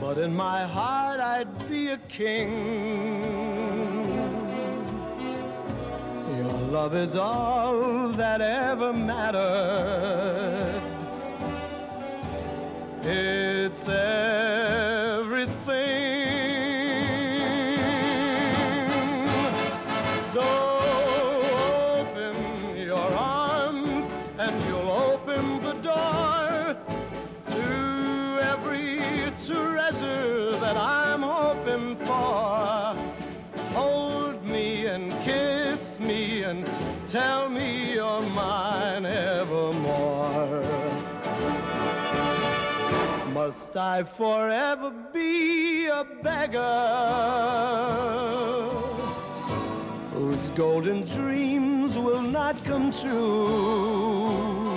but 0.00 0.18
in 0.18 0.34
my 0.34 0.64
heart 0.64 1.20
I'd 1.20 1.68
be 1.68 1.88
a 1.88 1.98
king. 2.08 2.50
Your 6.38 6.52
love 6.76 6.94
is 6.94 7.14
all 7.14 8.08
that 8.10 8.40
ever 8.40 8.92
mattered. 8.92 10.80
It's 13.02 13.86
everything. 13.88 14.53
that 30.74 30.80
I'm 30.80 31.22
hoping 31.22 31.96
for. 31.96 32.96
Hold 33.74 34.44
me 34.44 34.86
and 34.86 35.12
kiss 35.22 36.00
me 36.00 36.42
and 36.42 36.68
tell 37.06 37.48
me 37.48 37.94
you're 37.94 38.22
mine 38.22 39.06
evermore. 39.06 40.62
Must 43.32 43.76
I 43.76 44.02
forever 44.04 44.92
be 45.12 45.86
a 45.86 46.04
beggar 46.22 46.60
whose 50.12 50.50
golden 50.50 51.04
dreams 51.04 51.96
will 51.96 52.22
not 52.22 52.62
come 52.64 52.90
true? 52.90 54.73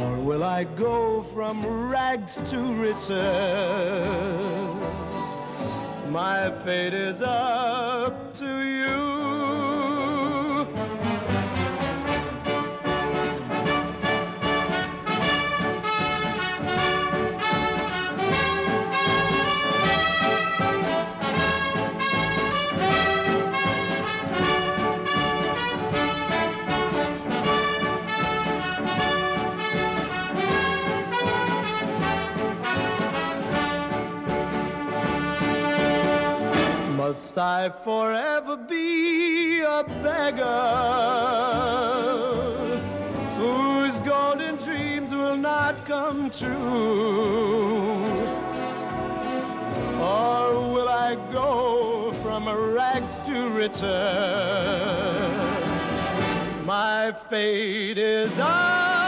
Or 0.00 0.16
will 0.16 0.44
I 0.44 0.64
go 0.64 1.22
from 1.34 1.90
rags 1.90 2.40
to 2.48 2.74
riches? 2.74 3.10
My 6.08 6.50
fate 6.64 6.94
is 6.94 7.20
up 7.20 8.34
to 8.38 8.59
Must 37.10 37.38
I 37.38 37.70
forever 37.70 38.56
be 38.56 39.62
a 39.62 39.82
beggar 40.00 40.44
whose 43.36 43.98
golden 44.06 44.54
dreams 44.58 45.12
will 45.12 45.36
not 45.36 45.74
come 45.86 46.30
true? 46.30 48.06
Or 49.98 50.52
will 50.72 50.88
I 50.88 51.16
go 51.32 52.12
from 52.22 52.48
rags 52.48 53.26
to 53.26 53.48
riches? 53.48 53.82
My 56.64 57.10
fate 57.28 57.98
is 57.98 58.38
up 58.38 58.99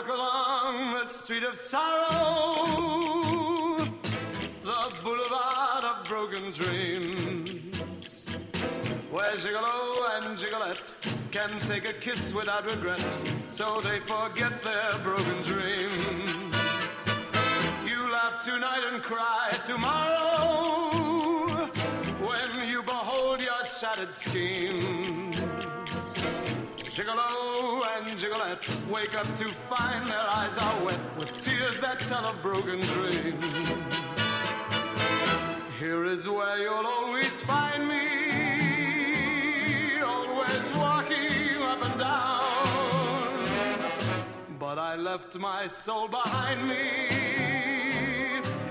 walk 0.00 0.16
along 0.16 0.92
the 0.92 1.04
street 1.04 1.42
of 1.42 1.58
sorrow, 1.58 2.64
the 4.62 5.00
boulevard 5.02 5.84
of 5.84 6.04
broken 6.08 6.50
dreams, 6.52 8.24
where 9.10 9.32
Gigolo 9.32 10.22
and 10.22 10.38
Gigolette 10.38 10.82
can 11.30 11.50
take 11.66 11.88
a 11.88 11.92
kiss 11.92 12.32
without 12.32 12.64
regret, 12.70 13.04
so 13.48 13.80
they 13.80 14.00
forget 14.00 14.62
their 14.62 14.98
broken 15.02 15.42
dreams. 15.42 16.32
You 17.84 18.10
laugh 18.10 18.42
tonight 18.42 18.84
and 18.92 19.02
cry 19.02 19.50
tomorrow 19.64 20.90
when 22.24 22.68
you 22.68 22.82
behold 22.82 23.40
your 23.40 23.64
shattered 23.64 24.14
schemes. 24.14 25.19
Gigolo 27.00 27.80
and 27.96 28.06
Gigolette 28.18 28.68
wake 28.90 29.14
up 29.18 29.24
to 29.36 29.48
find 29.48 30.06
their 30.06 30.26
eyes 30.34 30.58
are 30.58 30.84
wet 30.84 30.98
with 31.16 31.40
tears 31.40 31.80
that 31.80 31.98
tell 32.00 32.26
of 32.26 32.42
broken 32.42 32.78
dreams. 32.80 33.70
Here 35.78 36.04
is 36.04 36.28
where 36.28 36.58
you'll 36.58 36.86
always 36.86 37.40
find 37.40 37.88
me, 37.88 38.06
always 40.02 40.76
walking 40.76 41.62
up 41.62 41.82
and 41.88 41.98
down. 41.98 43.38
But 44.58 44.78
I 44.78 44.94
left 44.96 45.38
my 45.38 45.68
soul 45.68 46.06
behind 46.06 46.68
me 46.68 46.84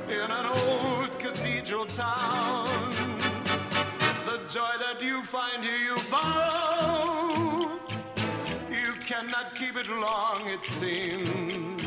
in 0.06 0.30
an 0.30 0.46
old 0.46 1.18
cathedral 1.18 1.88
town. 1.88 2.94
The 4.28 4.40
joy 4.48 4.76
that 4.86 5.02
you 5.02 5.24
find 5.24 5.64
here 5.64 5.80
you 5.80 5.98
borrow. 6.12 7.49
Cannot 9.10 9.56
keep 9.56 9.76
it 9.76 9.90
long, 9.90 10.40
it 10.46 10.64
seems. 10.64 11.82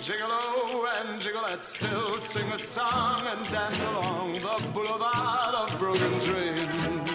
Gigolo 0.00 0.86
and 0.96 1.20
Gigolette 1.20 1.66
still 1.66 2.14
sing 2.14 2.46
a 2.46 2.58
song 2.58 3.20
and 3.26 3.44
dance 3.50 3.82
along 3.82 4.32
the 4.32 4.68
boulevard 4.72 5.54
of 5.54 5.78
broken 5.78 6.18
dreams. 6.20 7.05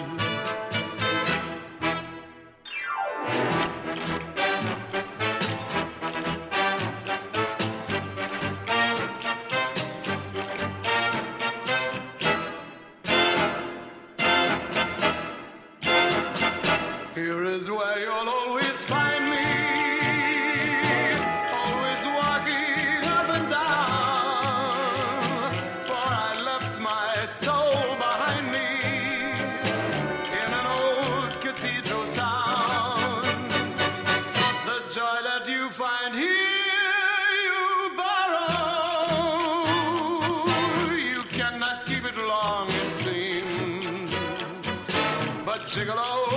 Here 17.32 17.44
is 17.44 17.70
where 17.70 17.98
you'll 17.98 18.28
always 18.28 18.61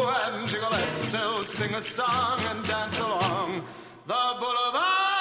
and 0.03 0.47
Gigolette 0.47 0.95
still 0.95 1.43
sing 1.43 1.73
a 1.75 1.81
song 1.81 2.39
and 2.49 2.63
dance 2.67 2.99
along 2.99 3.63
the 4.07 4.35
boulevard 4.39 5.14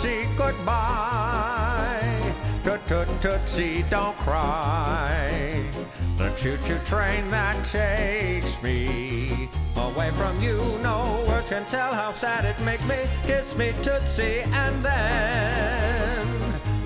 tootsie 0.00 0.26
goodbye. 0.34 2.34
Toot 2.64 2.86
toot 2.86 3.08
tootsie 3.20 3.84
don't 3.90 4.16
cry. 4.16 5.62
The 6.16 6.30
choo 6.30 6.56
choo 6.64 6.78
train 6.86 7.28
that 7.28 7.62
takes 7.64 8.62
me 8.62 9.50
away 9.76 10.10
from 10.12 10.40
you. 10.40 10.56
No 10.82 11.22
words 11.28 11.50
can 11.50 11.66
tell 11.66 11.92
how 11.92 12.12
sad 12.12 12.46
it 12.46 12.58
makes 12.64 12.84
me. 12.84 12.96
Kiss 13.26 13.54
me 13.54 13.74
tootsie 13.82 14.40
and 14.40 14.82
then 14.82 16.26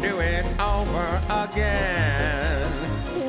do 0.03 0.19
it 0.19 0.45
over 0.61 1.23
again. 1.31 2.69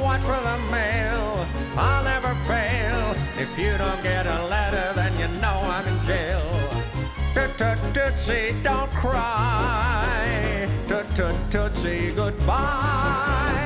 Watch 0.02 0.22
for 0.22 0.42
the 0.42 0.58
mail. 0.72 1.46
I'll 1.78 2.04
never 2.04 2.34
fail. 2.48 3.16
If 3.38 3.60
you 3.60 3.78
don't 3.78 4.02
get 4.02 4.26
a 4.26 4.48
letter, 4.48 4.94
then 4.96 5.14
you 5.20 5.28
know 5.40 5.60
I'm 5.64 5.88
in 5.88 6.04
jail. 6.06 6.65
Tootsie, 7.36 8.56
don't 8.64 8.90
cry. 8.94 10.70
Tootsie, 11.50 12.12
goodbye. 12.16 13.65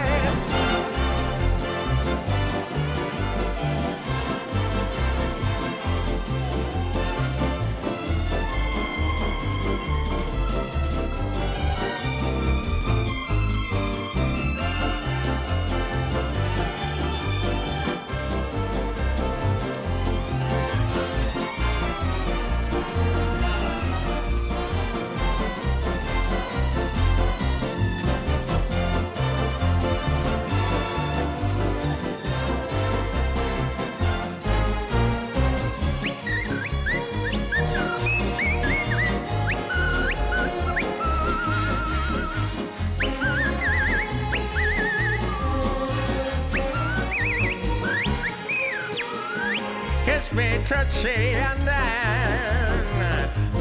Tootsie 50.69 51.33
and 51.33 51.67
then 51.67 52.85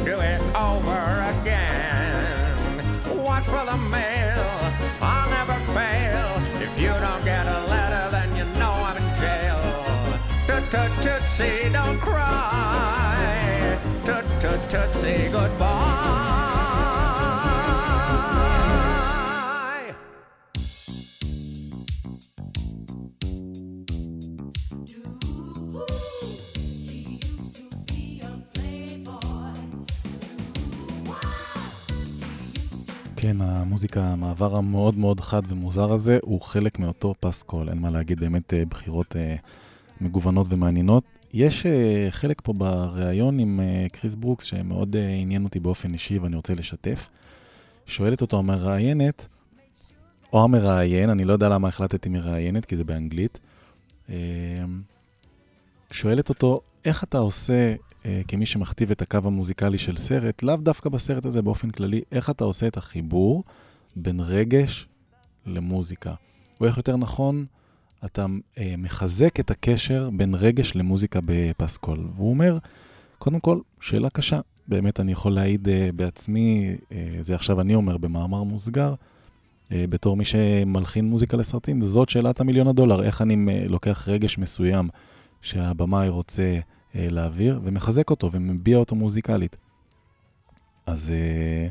do 0.05 0.19
it 0.19 0.39
over 0.55 1.01
again. 1.33 2.85
Watch 3.17 3.45
for 3.45 3.65
the 3.65 3.77
mail, 3.77 4.45
I'll 5.01 5.27
never 5.31 5.57
fail. 5.73 6.29
If 6.61 6.79
you 6.79 6.89
don't 6.89 7.25
get 7.25 7.47
a 7.47 7.65
letter, 7.65 8.11
then 8.11 8.35
you 8.35 8.43
know 8.59 8.73
I'm 8.73 8.97
in 8.97 9.09
jail. 9.19 9.59
Toot 10.45 10.69
toot 10.69 10.91
tootsie, 11.01 11.69
don't 11.73 11.99
cry. 11.99 13.79
Toot 14.05 14.25
toot 14.39 14.69
tootsie, 14.69 15.29
goodbye. 15.31 16.48
כן, 33.29 33.41
המוזיקה, 33.41 34.01
המעבר 34.01 34.55
המאוד 34.55 34.97
מאוד 34.97 35.19
חד 35.19 35.41
ומוזר 35.47 35.91
הזה, 35.91 36.19
הוא 36.21 36.41
חלק 36.41 36.79
מאותו 36.79 37.13
פסקול, 37.19 37.69
אין 37.69 37.77
מה 37.77 37.89
להגיד, 37.89 38.19
באמת 38.19 38.53
אה, 38.53 38.65
בחירות 38.65 39.15
אה, 39.15 39.35
מגוונות 40.01 40.47
ומעניינות. 40.49 41.03
יש 41.33 41.65
אה, 41.65 42.07
חלק 42.09 42.41
פה 42.43 42.53
בריאיון 42.53 43.39
עם 43.39 43.59
אה, 43.59 43.87
קריס 43.91 44.15
ברוקס 44.15 44.45
שמאוד 44.45 44.95
אה, 44.95 45.09
עניין 45.09 45.43
אותי 45.43 45.59
באופן 45.59 45.93
אישי 45.93 46.19
ואני 46.19 46.35
רוצה 46.35 46.53
לשתף. 46.53 47.09
שואלת 47.85 48.21
אותו 48.21 48.39
המראיינת, 48.39 49.27
או 50.33 50.43
המראיין, 50.43 51.09
אני 51.09 51.25
לא 51.25 51.33
יודע 51.33 51.49
למה 51.49 51.67
החלטתי 51.67 52.09
מראיינת, 52.09 52.65
כי 52.65 52.75
זה 52.75 52.83
באנגלית. 52.83 53.39
אה, 54.09 54.15
שואלת 55.91 56.29
אותו, 56.29 56.61
איך 56.85 57.03
אתה 57.03 57.17
עושה, 57.17 57.75
כמי 58.27 58.45
שמכתיב 58.45 58.91
את 58.91 59.01
הקו 59.01 59.17
המוזיקלי 59.23 59.77
של 59.77 59.97
סרט, 59.97 60.43
לאו 60.43 60.55
דווקא 60.55 60.89
בסרט 60.89 61.25
הזה 61.25 61.41
באופן 61.41 61.69
כללי, 61.69 62.01
איך 62.11 62.29
אתה 62.29 62.43
עושה 62.43 62.67
את 62.67 62.77
החיבור 62.77 63.43
בין 63.95 64.19
רגש 64.19 64.87
למוזיקה? 65.45 66.13
או 66.61 66.65
איך 66.65 66.77
יותר 66.77 66.97
נכון, 66.97 67.45
אתה 68.05 68.25
אה, 68.57 68.75
מחזק 68.77 69.39
את 69.39 69.51
הקשר 69.51 70.09
בין 70.13 70.35
רגש 70.35 70.75
למוזיקה 70.75 71.19
בפסקול. 71.25 72.07
והוא 72.13 72.29
אומר, 72.29 72.57
קודם 73.17 73.39
כל, 73.39 73.59
שאלה 73.81 74.09
קשה. 74.09 74.39
באמת, 74.67 74.99
אני 74.99 75.11
יכול 75.11 75.31
להעיד 75.31 75.69
אה, 75.69 75.89
בעצמי, 75.95 76.75
אה, 76.91 77.17
זה 77.19 77.35
עכשיו 77.35 77.61
אני 77.61 77.75
אומר 77.75 77.97
במאמר 77.97 78.43
מוסגר, 78.43 78.93
אה, 79.71 79.85
בתור 79.89 80.17
מי 80.17 80.25
שמלחין 80.25 81.05
מוזיקה 81.05 81.37
לסרטים, 81.37 81.81
זאת 81.81 82.09
שאלת 82.09 82.39
המיליון 82.39 82.67
הדולר, 82.67 83.03
איך 83.03 83.21
אני 83.21 83.45
אה, 83.49 83.65
לוקח 83.67 84.07
רגש 84.07 84.37
מסוים 84.37 84.89
שהבמאי 85.41 86.09
רוצה 86.09 86.59
אה, 86.95 87.07
להעביר, 87.09 87.59
ומחזק 87.63 88.09
אותו 88.09 88.31
ומביע 88.31 88.77
אותו 88.77 88.95
מוזיקלית. 88.95 89.57
אז 90.85 91.11
אה, 91.11 91.67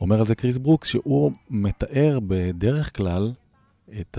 אומר 0.00 0.18
על 0.18 0.26
זה 0.26 0.34
קריס 0.34 0.58
ברוקס, 0.58 0.88
שהוא 0.88 1.32
מתאר 1.50 2.18
בדרך 2.26 2.96
כלל 2.96 3.32
את 4.00 4.18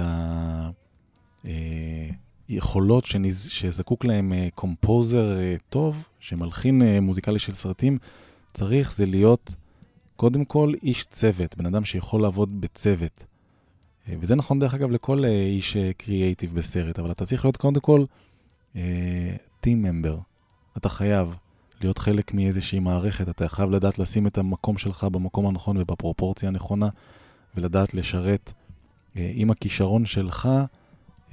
היכולות 2.48 3.06
שניז... 3.06 3.48
שזקוק 3.50 4.06
להם 4.06 4.34
אה, 4.34 4.48
קומפוזר 4.56 5.40
אה, 5.40 5.56
טוב, 5.70 6.08
שמלחין 6.20 6.82
אה, 6.82 7.00
מוזיקלי 7.02 7.40
של 7.40 7.54
סרטים, 7.54 7.98
צריך 8.54 8.94
זה 8.94 9.06
להיות 9.06 9.52
קודם 10.16 10.46
כל 10.46 10.74
איש 10.84 11.04
צוות, 11.04 11.58
בן 11.58 11.66
אדם 11.66 11.86
שיכול 11.86 12.22
לעבוד 12.22 12.62
בצוות. 12.62 13.26
אה, 14.10 14.16
וזה 14.20 14.36
נכון 14.36 14.60
דרך 14.60 14.74
אגב 14.74 14.92
לכל 14.92 15.26
אה, 15.26 15.30
איש 15.30 15.78
קריאייטיב 15.98 16.56
בסרט, 16.56 17.00
אבל 17.00 17.12
אתה 17.12 17.26
צריך 17.26 17.46
להיות 17.46 17.58
קודם 17.58 17.80
כל 17.80 18.06
טים 19.64 19.82
ממבר. 19.82 20.18
אתה 20.78 20.90
חייב 20.90 21.36
להיות 21.82 21.98
חלק 21.98 22.34
מאיזושהי 22.34 22.80
מערכת, 22.80 23.30
אתה 23.30 23.48
חייב 23.48 23.70
לדעת 23.70 24.00
לשים 24.00 24.28
את 24.28 24.38
המקום 24.38 24.78
שלך 24.78 25.04
במקום 25.04 25.48
הנכון 25.48 25.78
ובפרופורציה 25.78 26.50
הנכונה, 26.50 26.90
ולדעת 27.56 27.94
לשרת 27.94 28.52
אה, 29.18 29.32
עם 29.34 29.52
הכישרון 29.52 30.06
שלך 30.06 30.50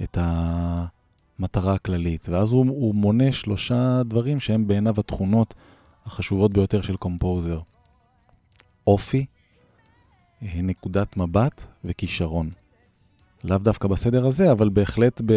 את 0.03 0.17
המטרה 0.21 1.73
הכללית. 1.73 2.29
ואז 2.29 2.51
הוא, 2.51 2.65
הוא 2.69 2.95
מונה 2.95 3.31
שלושה 3.31 4.01
דברים 4.05 4.39
שהם 4.39 4.67
בעיניו 4.67 4.95
התכונות 4.99 5.53
החשובות 6.05 6.53
ביותר 6.53 6.81
של 6.81 6.95
קומפוזר. 6.95 7.59
אופי, 8.87 9.25
אה, 10.43 10.61
נקודת 10.63 11.17
מבט 11.17 11.61
וכישרון. 11.85 12.49
לאו 13.43 13.57
דווקא 13.57 13.87
בסדר 13.87 14.25
הזה, 14.25 14.51
אבל 14.51 14.69
בהחלט 14.69 15.21
ב... 15.25 15.33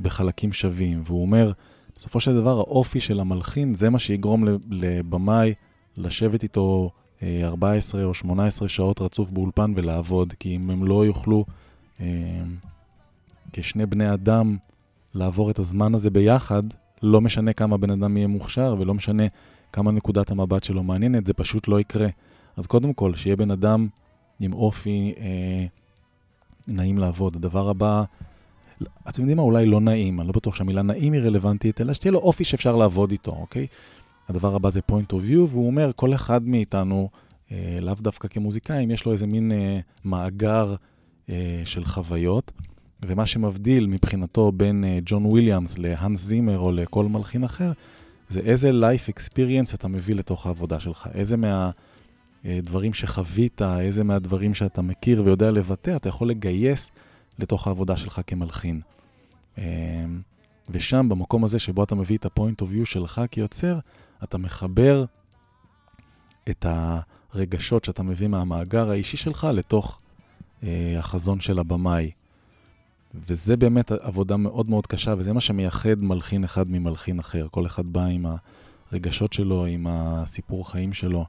בחלקים 0.00 0.52
שווים. 0.52 1.02
והוא 1.04 1.22
אומר, 1.22 1.52
בסופו 1.96 2.20
של 2.20 2.34
דבר 2.34 2.58
האופי 2.58 3.00
של 3.00 3.20
המלחין 3.20 3.74
זה 3.74 3.90
מה 3.90 3.98
שיגרום 3.98 4.44
לבמאי 4.70 5.54
לשבת 5.96 6.42
איתו 6.42 6.90
14 7.22 8.04
או 8.04 8.14
18 8.14 8.68
שעות 8.68 9.00
רצוף 9.00 9.30
באולפן 9.30 9.72
ולעבוד, 9.76 10.32
כי 10.32 10.56
אם 10.56 10.70
הם 10.70 10.84
לא 10.84 11.06
יוכלו 11.06 11.44
אה, 12.00 12.06
כשני 13.52 13.86
בני 13.86 14.12
אדם 14.12 14.56
לעבור 15.14 15.50
את 15.50 15.58
הזמן 15.58 15.94
הזה 15.94 16.10
ביחד, 16.10 16.62
לא 17.02 17.20
משנה 17.20 17.52
כמה 17.52 17.76
בן 17.76 17.90
אדם 17.90 18.16
יהיה 18.16 18.26
מוכשר 18.26 18.76
ולא 18.78 18.94
משנה 18.94 19.22
כמה 19.72 19.90
נקודת 19.90 20.30
המבט 20.30 20.64
שלו 20.64 20.82
מעניינת, 20.82 21.26
זה 21.26 21.34
פשוט 21.34 21.68
לא 21.68 21.80
יקרה. 21.80 22.08
אז 22.56 22.66
קודם 22.66 22.92
כל, 22.92 23.14
שיהיה 23.14 23.36
בן 23.36 23.50
אדם 23.50 23.88
עם 24.40 24.52
אופי 24.52 25.14
אה, 25.18 25.66
נעים 26.66 26.98
לעבוד. 26.98 27.36
הדבר 27.36 27.68
הבא, 27.68 28.04
אתם 29.08 29.20
יודעים 29.20 29.36
מה? 29.36 29.42
אולי 29.42 29.66
לא 29.66 29.80
נעים, 29.80 30.20
אני 30.20 30.28
לא 30.28 30.32
בטוח 30.32 30.54
שהמילה 30.54 30.82
נעים 30.82 31.12
היא 31.12 31.22
רלוונטית, 31.22 31.80
אלא 31.80 31.92
שתהיה 31.92 32.12
לו 32.12 32.18
אופי 32.18 32.44
שאפשר 32.44 32.76
לעבוד 32.76 33.10
איתו, 33.10 33.30
אוקיי? 33.30 33.66
הדבר 34.28 34.54
הבא 34.54 34.70
זה 34.70 34.80
point 34.90 35.12
of 35.12 35.30
view, 35.30 35.38
והוא 35.48 35.66
אומר, 35.66 35.90
כל 35.96 36.14
אחד 36.14 36.48
מאיתנו, 36.48 37.08
אה, 37.52 37.78
לאו 37.80 37.94
דווקא 37.94 38.28
כמוזיקאים, 38.28 38.90
יש 38.90 39.04
לו 39.06 39.12
איזה 39.12 39.26
מין 39.26 39.52
אה, 39.52 39.80
מאגר 40.04 40.74
אה, 41.30 41.62
של 41.64 41.84
חוויות, 41.84 42.52
ומה 43.02 43.26
שמבדיל 43.26 43.86
מבחינתו 43.86 44.52
בין 44.52 44.84
אה, 44.84 44.98
ג'ון 45.04 45.26
וויליאמס 45.26 45.78
להאנס 45.78 46.20
זימר 46.20 46.58
או 46.58 46.72
לכל 46.72 47.06
מלחין 47.06 47.44
אחר, 47.44 47.72
זה 48.28 48.40
איזה 48.40 48.70
life 48.70 49.12
experience 49.12 49.74
אתה 49.74 49.88
מביא 49.88 50.14
לתוך 50.14 50.46
העבודה 50.46 50.80
שלך, 50.80 51.08
איזה 51.14 51.36
מהדברים 52.44 52.94
שחווית, 52.94 53.62
איזה 53.62 54.04
מהדברים 54.04 54.54
שאתה 54.54 54.82
מכיר 54.82 55.22
ויודע 55.24 55.50
לבטא, 55.50 55.96
אתה 55.96 56.08
יכול 56.08 56.28
לגייס 56.28 56.90
לתוך 57.38 57.66
העבודה 57.66 57.96
שלך 57.96 58.20
כמלחין. 58.26 58.80
אמ, 59.58 59.62
ושם, 60.68 61.08
במקום 61.08 61.44
הזה 61.44 61.58
שבו 61.58 61.84
אתה 61.84 61.94
מביא 61.94 62.16
את 62.16 62.24
ה-point 62.24 62.62
of 62.62 62.64
view 62.64 62.84
שלך 62.84 63.22
כיוצר, 63.30 63.78
אתה 64.24 64.38
מחבר 64.38 65.04
את 66.50 66.66
הרגשות 66.68 67.84
שאתה 67.84 68.02
מביא 68.02 68.28
מהמאגר 68.28 68.90
האישי 68.90 69.16
שלך 69.16 69.48
לתוך 69.52 70.00
אה, 70.62 70.96
החזון 70.98 71.40
של 71.40 71.58
הבמאי. 71.58 72.10
וזה 73.14 73.56
באמת 73.56 73.92
עבודה 73.92 74.36
מאוד 74.36 74.70
מאוד 74.70 74.86
קשה, 74.86 75.14
וזה 75.18 75.32
מה 75.32 75.40
שמייחד 75.40 75.98
מלחין 75.98 76.44
אחד 76.44 76.70
ממלחין 76.70 77.18
אחר. 77.18 77.46
כל 77.50 77.66
אחד 77.66 77.88
בא 77.88 78.04
עם 78.04 78.26
הרגשות 78.92 79.32
שלו, 79.32 79.66
עם 79.66 79.86
הסיפור 79.90 80.70
חיים 80.70 80.92
שלו, 80.92 81.24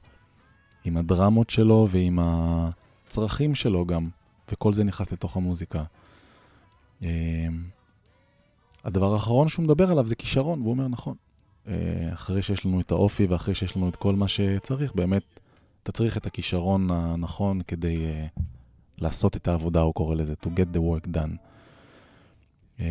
עם 0.84 0.96
הדרמות 0.96 1.50
שלו 1.50 1.88
ועם 1.90 2.18
הצרכים 2.22 3.54
שלו 3.54 3.86
גם. 3.86 4.08
וכל 4.52 4.72
זה 4.72 4.84
נכנס 4.84 5.12
לתוך 5.12 5.36
המוזיקה. 5.36 5.84
אה, 7.02 7.46
הדבר 8.84 9.14
האחרון 9.14 9.48
שהוא 9.48 9.64
מדבר 9.64 9.90
עליו 9.90 10.06
זה 10.06 10.16
כישרון, 10.16 10.60
והוא 10.60 10.70
אומר 10.70 10.88
נכון. 10.88 11.14
אה, 11.68 12.10
אחרי 12.12 12.42
שיש 12.42 12.66
לנו 12.66 12.80
את 12.80 12.90
האופי 12.90 13.26
ואחרי 13.26 13.54
שיש 13.54 13.76
לנו 13.76 13.88
את 13.88 13.96
כל 13.96 14.14
מה 14.14 14.28
שצריך, 14.28 14.94
באמת, 14.94 15.40
אתה 15.82 15.92
צריך 15.92 16.16
את 16.16 16.26
הכישרון 16.26 16.90
הנכון 16.90 17.60
כדי 17.68 18.06
uh, 18.06 18.40
לעשות 18.98 19.36
את 19.36 19.48
העבודה, 19.48 19.80
הוא 19.80 19.94
קורא 19.94 20.14
לזה, 20.14 20.34
to 20.42 20.46
get 20.46 20.76
the 20.76 20.78
work 20.78 21.08
done. 21.16 21.36
Um, 22.78 22.82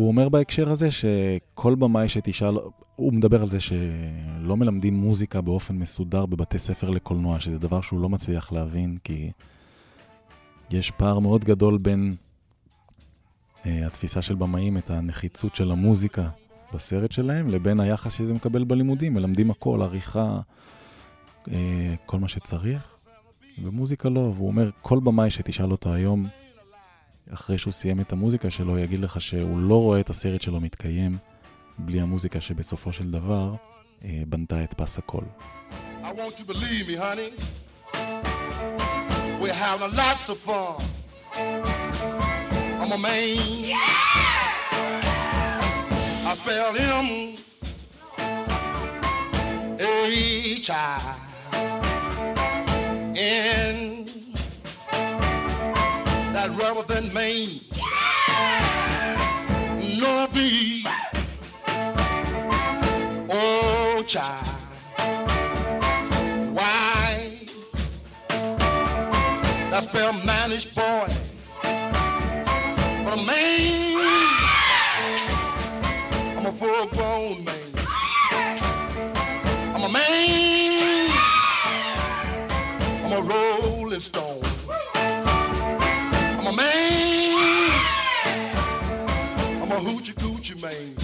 הוא 0.00 0.08
אומר 0.08 0.28
בהקשר 0.28 0.70
הזה 0.70 0.88
שכל 0.90 1.74
במאי 1.74 2.08
שתשאל, 2.08 2.54
הוא 2.96 3.12
מדבר 3.12 3.42
על 3.42 3.50
זה 3.50 3.60
שלא 3.60 4.56
מלמדים 4.56 4.94
מוזיקה 4.94 5.40
באופן 5.40 5.76
מסודר 5.76 6.26
בבתי 6.26 6.58
ספר 6.58 6.90
לקולנוע, 6.90 7.40
שזה 7.40 7.58
דבר 7.58 7.80
שהוא 7.80 8.00
לא 8.00 8.08
מצליח 8.08 8.52
להבין, 8.52 8.98
כי 9.04 9.30
יש 10.70 10.90
פער 10.90 11.18
מאוד 11.18 11.44
גדול 11.44 11.78
בין 11.78 12.14
uh, 13.62 13.68
התפיסה 13.86 14.22
של 14.22 14.34
במאים, 14.34 14.78
את 14.78 14.90
הנחיצות 14.90 15.54
של 15.54 15.70
המוזיקה 15.70 16.28
בסרט 16.74 17.12
שלהם, 17.12 17.48
לבין 17.48 17.80
היחס 17.80 18.18
שזה 18.18 18.34
מקבל 18.34 18.64
בלימודים. 18.64 19.14
מלמדים 19.14 19.50
הכל, 19.50 19.82
עריכה, 19.82 20.40
uh, 21.44 21.50
כל 22.06 22.18
מה 22.18 22.28
שצריך, 22.28 22.96
ומוזיקה 23.62 24.08
לא. 24.08 24.20
והוא 24.20 24.48
אומר, 24.48 24.70
כל 24.82 25.00
במאי 25.00 25.30
שתשאל 25.30 25.70
אותו 25.70 25.92
היום, 25.92 26.26
אחרי 27.34 27.58
שהוא 27.58 27.72
סיים 27.72 28.00
את 28.00 28.12
המוזיקה 28.12 28.50
שלו, 28.50 28.78
יגיד 28.78 28.98
לך 28.98 29.20
שהוא 29.20 29.60
לא 29.60 29.74
רואה 29.74 30.00
את 30.00 30.10
הסרט 30.10 30.42
שלו 30.42 30.60
מתקיים 30.60 31.18
בלי 31.78 32.00
המוזיקה 32.00 32.40
שבסופו 32.40 32.92
של 32.92 33.10
דבר 33.10 33.54
אה, 34.04 34.22
בנתה 34.26 34.64
את 34.64 34.74
פס 34.74 34.98
הקול. 34.98 35.24
I 36.02 36.12
want 36.12 36.38
you 36.38 36.44
to 36.44 36.52
believe 36.52 36.88
me, 36.88 36.96
honey. 36.96 37.30
We're 39.40 39.60
having 39.68 39.92
lots 40.02 40.28
of 40.28 40.38
fun. 40.38 40.82
I'm 42.80 42.92
a 42.92 42.98
man. 42.98 43.36
I 46.30 46.34
spell 46.34 46.72
him 46.74 47.06
H 49.78 50.70
I 50.70 51.14
N 53.16 53.89
that 56.40 56.58
rather 56.58 56.82
than 56.82 57.12
Maine. 57.12 57.60
No 60.00 60.26
B 60.32 60.84
Oh 63.28 64.02
child. 64.06 64.46
Why? 66.56 67.38
That 69.70 69.82
spell 69.84 70.12
managed 70.24 70.74
boy 70.74 71.08
But 73.04 73.18
a 73.18 73.22
man 73.26 73.90
I'm 76.38 76.46
a 76.46 76.52
full 76.52 76.86
grown 76.96 77.44
man. 77.44 77.54
I'm 79.74 79.82
a 79.82 79.92
man. 79.92 81.10
I'm 83.04 83.12
a 83.12 83.20
rolling 83.20 84.00
stone 84.00 84.29
hoochie 89.80 90.14
coochie 90.14 90.56
man. 90.62 90.96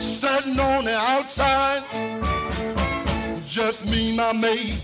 Sitting 0.00 0.58
on 0.60 0.84
the 0.84 0.94
outside 0.94 1.82
Just 3.46 3.86
me 3.90 4.16
my 4.16 4.32
maid 4.32 4.78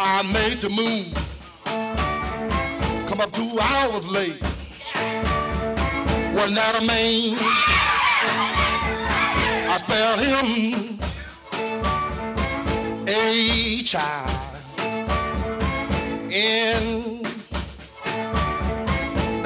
I 0.00 0.22
made 0.22 0.60
the 0.60 0.68
move. 0.68 1.12
Come 3.08 3.20
up 3.20 3.32
two 3.32 3.58
hours 3.60 4.06
late. 4.08 4.40
Wasn't 6.34 6.54
that 6.54 6.78
a 6.80 6.84
man 6.86 7.36
I 9.68 9.76
spelled 9.78 10.20
him 10.20 10.98
H 13.08 13.94
I 13.96 13.98
N 16.30 16.97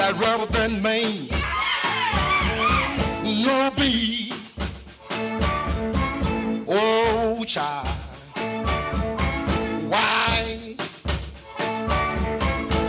that 0.03 0.21
rather 0.21 0.47
than 0.47 0.83
Maine. 0.83 1.29
No 3.45 3.71
B. 3.77 4.33
Oh, 6.67 7.45
child. 7.47 7.87
Why? 9.93 10.75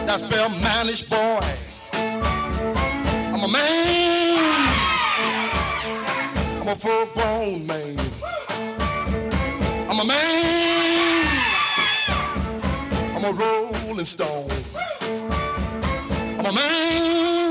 That 0.08 0.20
spell 0.22 0.50
managed 0.72 1.10
boy. 1.12 1.46
I'm 3.34 3.44
a 3.44 3.48
man. 3.48 4.40
I'm 6.62 6.68
a 6.68 6.76
full 6.76 7.06
grown 7.14 7.68
man. 7.68 8.00
I'm 9.90 10.00
a 10.00 10.06
man. 10.06 11.28
I'm 13.16 13.24
a 13.26 13.32
rolling 13.32 14.06
stone. 14.06 14.73
Come 16.44 16.56
man. 16.56 17.43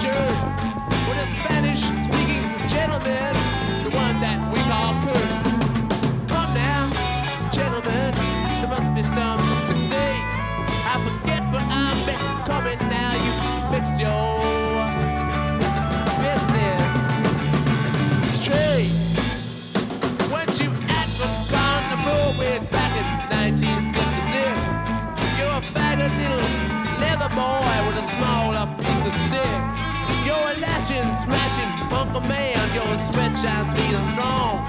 Shirt? 0.00 0.36
With 1.08 1.18
a 1.18 1.26
Spanish-speaking 1.26 2.44
gentleman, 2.68 3.32
the 3.84 3.90
one 3.90 4.20
that 4.20 4.38
we 4.52 4.58
call 4.68 4.92
Kurt. 5.04 5.30
Come 6.28 6.50
now, 6.54 6.90
gentlemen, 7.52 8.12
there 8.60 8.68
must 8.68 8.88
be 8.94 9.02
some 9.02 9.40
mistake. 9.68 10.28
I 10.92 10.94
forget 11.06 11.42
what 11.52 11.64
I'm 11.64 11.98
coming 12.44 12.80
now. 12.90 13.14
You 13.24 13.32
fixed 13.72 13.96
your 14.00 14.36
business 16.20 16.92
straight. 18.36 18.92
Weren't 20.30 20.56
you 20.60 20.70
at 21.00 21.08
the 21.20 21.28
carnival 21.50 22.36
back 22.70 22.92
in 23.00 23.06
1956? 23.30 24.44
You're 25.38 25.56
a 25.56 25.62
faggot 25.72 26.12
little 26.20 26.44
leather 27.00 27.30
boy 27.34 27.76
with 27.86 27.96
a 28.02 28.06
smaller 28.14 28.66
piece 28.78 29.06
of 29.06 29.14
stick. 29.14 29.85
A 30.56 30.60
lashing, 30.60 31.12
smashing 31.12 31.68
funky 31.90 32.28
man. 32.28 32.56
Your 32.72 32.86
sweat 32.98 33.32
shines 33.36 33.76
and 33.76 34.04
strong. 34.12 34.64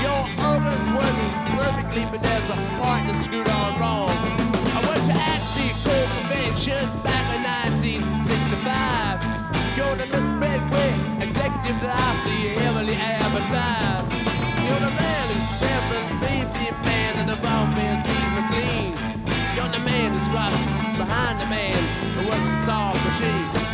Your 0.00 0.22
organs 0.40 0.88
working 0.96 1.32
perfectly, 1.52 2.04
but 2.10 2.22
there's 2.22 2.48
a 2.48 2.56
part 2.80 3.04
that's 3.04 3.24
screwed 3.24 3.48
on 3.48 3.78
wrong. 3.78 4.16
I 4.72 4.80
went 4.88 5.04
to 5.04 5.12
at 5.12 5.40
the 5.52 5.68
Cold 5.84 6.08
Convention 6.16 6.88
back 7.04 7.26
in 7.36 7.42
1965. 7.44 9.20
You're 9.76 9.96
the 10.00 10.06
Miss 10.08 10.28
Bedway 10.40 10.92
executive 11.20 11.78
that 11.84 11.92
I 11.92 12.08
see 12.24 12.56
heavily 12.56 12.96
advertised. 12.96 14.08
You're 14.64 14.80
the 14.88 14.94
man 14.96 15.24
who's 15.28 15.48
stepping, 15.60 16.08
baby 16.16 16.72
man, 16.80 17.12
and 17.20 17.28
the 17.28 17.36
bomb 17.44 17.76
man, 17.76 18.00
McLean. 18.40 18.96
You're 19.52 19.68
the 19.68 19.84
man 19.84 20.16
who's 20.16 20.28
right 20.32 20.56
behind 20.96 21.40
the 21.40 21.48
man 21.52 21.76
who 22.16 22.24
works 22.24 22.48
the 22.48 22.60
saw 22.64 22.94
machine. 22.94 23.65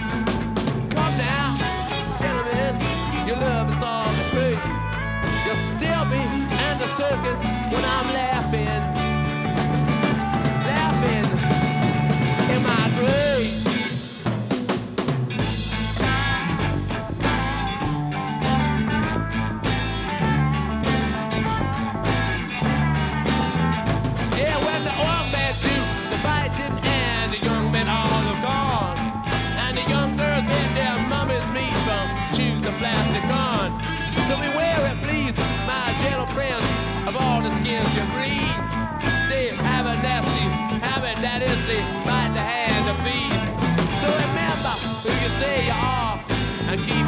Still 5.62 6.04
be 6.06 6.16
in 6.16 6.78
the 6.78 6.88
circus 6.96 7.44
when 7.44 7.84
I'm 7.84 8.14
laughing 8.14 9.01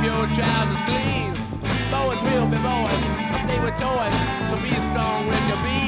your 0.04 0.26
trousers 0.36 0.82
clean. 0.84 1.32
Boys 1.88 2.20
will 2.28 2.48
be 2.52 2.60
boys, 2.60 3.02
and 3.32 3.40
play 3.48 3.60
with 3.64 3.76
toys, 3.80 4.16
so 4.48 4.54
be 4.60 4.72
strong 4.92 5.26
when 5.26 5.40
you 5.48 5.56
be. 5.64 5.80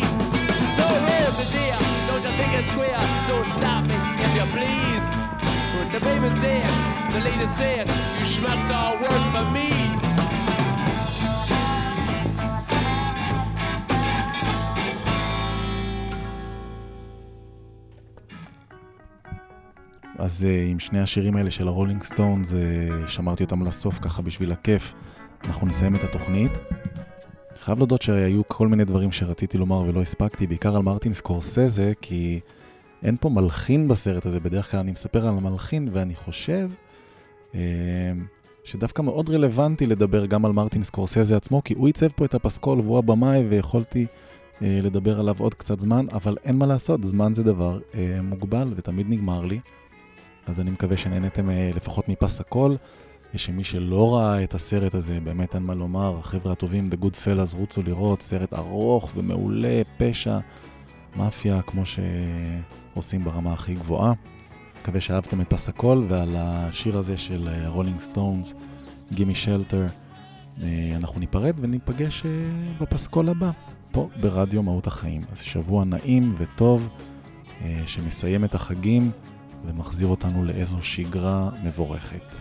So 0.72 0.84
here's 1.08 1.36
the 1.36 1.46
deal, 1.52 1.80
don't 2.08 2.24
you 2.24 2.32
think 2.40 2.52
it's 2.56 2.72
queer? 2.72 2.96
So 3.28 3.36
stop 3.60 3.84
me 3.84 3.96
if 4.24 4.32
you 4.34 4.46
please. 4.56 5.04
The 5.92 6.00
baby's 6.04 6.34
dead, 6.42 6.68
the 7.12 7.20
lady 7.20 7.46
said, 7.46 7.88
you 8.18 8.26
schmucks 8.26 8.70
all 8.74 8.98
work 8.98 9.24
for 9.32 9.44
me. 9.52 10.05
אז 20.26 20.46
uh, 20.48 20.70
עם 20.70 20.78
שני 20.78 21.00
השירים 21.00 21.36
האלה 21.36 21.50
של 21.50 21.68
ה 21.68 21.72
Rolling 21.72 22.02
Stones, 22.02 22.52
uh, 22.52 23.08
שמרתי 23.08 23.44
אותם 23.44 23.66
לסוף 23.66 23.98
ככה 23.98 24.22
בשביל 24.22 24.52
הכיף. 24.52 24.94
אנחנו 25.44 25.66
נסיים 25.66 25.96
את 25.96 26.04
התוכנית. 26.04 26.52
חייב 27.58 27.78
להודות 27.78 28.02
שהיו 28.02 28.42
כל 28.48 28.68
מיני 28.68 28.84
דברים 28.84 29.12
שרציתי 29.12 29.58
לומר 29.58 29.80
ולא 29.80 30.02
הספקתי, 30.02 30.46
בעיקר 30.46 30.76
על 30.76 30.82
מרטין 30.82 31.14
סקורסזה, 31.14 31.92
כי 32.00 32.40
אין 33.02 33.16
פה 33.20 33.28
מלחין 33.28 33.88
בסרט 33.88 34.26
הזה, 34.26 34.40
בדרך 34.40 34.70
כלל 34.70 34.80
אני 34.80 34.92
מספר 34.92 35.28
על 35.28 35.34
המלחין, 35.38 35.88
ואני 35.92 36.14
חושב 36.14 36.70
uh, 37.52 37.56
שדווקא 38.64 39.02
מאוד 39.02 39.30
רלוונטי 39.30 39.86
לדבר 39.86 40.26
גם 40.26 40.44
על 40.44 40.52
מרטין 40.52 40.82
סקורסזה 40.82 41.36
עצמו, 41.36 41.64
כי 41.64 41.74
הוא 41.74 41.86
עיצב 41.86 42.08
פה 42.08 42.24
את 42.24 42.34
הפסקול 42.34 42.80
והוא 42.80 42.98
הבמאי, 42.98 43.44
ויכולתי 43.48 44.06
אה, 44.62 44.78
לדבר 44.82 45.20
עליו 45.20 45.34
עוד 45.38 45.54
קצת 45.54 45.80
זמן, 45.80 46.06
אבל 46.12 46.36
אין 46.44 46.56
מה 46.56 46.66
לעשות, 46.66 47.04
זמן 47.04 47.32
זה 47.32 47.42
דבר 47.42 47.78
אה, 47.94 48.22
מוגבל 48.22 48.72
ותמיד 48.76 49.06
נגמר 49.10 49.44
לי. 49.44 49.60
אז 50.46 50.60
אני 50.60 50.70
מקווה 50.70 50.96
שנהנתם 50.96 51.50
אה, 51.50 51.70
לפחות 51.74 52.08
מהפסקול, 52.08 52.74
ושמי 53.34 53.64
שלא 53.64 54.14
ראה 54.14 54.44
את 54.44 54.54
הסרט 54.54 54.94
הזה, 54.94 55.20
באמת 55.20 55.54
אין 55.54 55.62
מה 55.62 55.74
לומר, 55.74 56.18
החבר'ה 56.18 56.52
הטובים, 56.52 56.84
The 56.84 57.04
Goodfellas, 57.04 57.56
רוצו 57.56 57.82
לראות, 57.82 58.22
סרט 58.22 58.54
ארוך 58.54 59.12
ומעולה, 59.16 59.82
פשע, 59.96 60.38
מאפיה, 61.16 61.62
כמו 61.62 61.82
שעושים 61.86 63.24
ברמה 63.24 63.52
הכי 63.52 63.74
גבוהה. 63.74 64.12
מקווה 64.82 65.00
שאהבתם 65.00 65.40
את 65.40 65.50
הפסקול, 65.50 66.04
ועל 66.08 66.36
השיר 66.38 66.98
הזה 66.98 67.16
של 67.16 67.48
Rolling 67.66 68.00
Stones, 68.00 68.54
Gimme 69.12 69.34
Shelter, 69.34 69.86
אנחנו 70.96 71.20
ניפרד 71.20 71.54
וניפגש 71.60 72.26
אה, 72.26 72.30
בפסקול 72.80 73.28
הבא, 73.28 73.50
פה 73.92 74.08
ברדיו 74.20 74.62
מהות 74.62 74.86
החיים. 74.86 75.22
אז 75.32 75.40
שבוע 75.40 75.84
נעים 75.84 76.34
וטוב, 76.36 76.88
אה, 77.62 77.82
שמסיים 77.86 78.44
את 78.44 78.54
החגים 78.54 79.10
ומחזיר 79.66 80.08
אותנו 80.08 80.44
לאיזו 80.44 80.82
שגרה 80.82 81.50
מבורכת. 81.64 82.36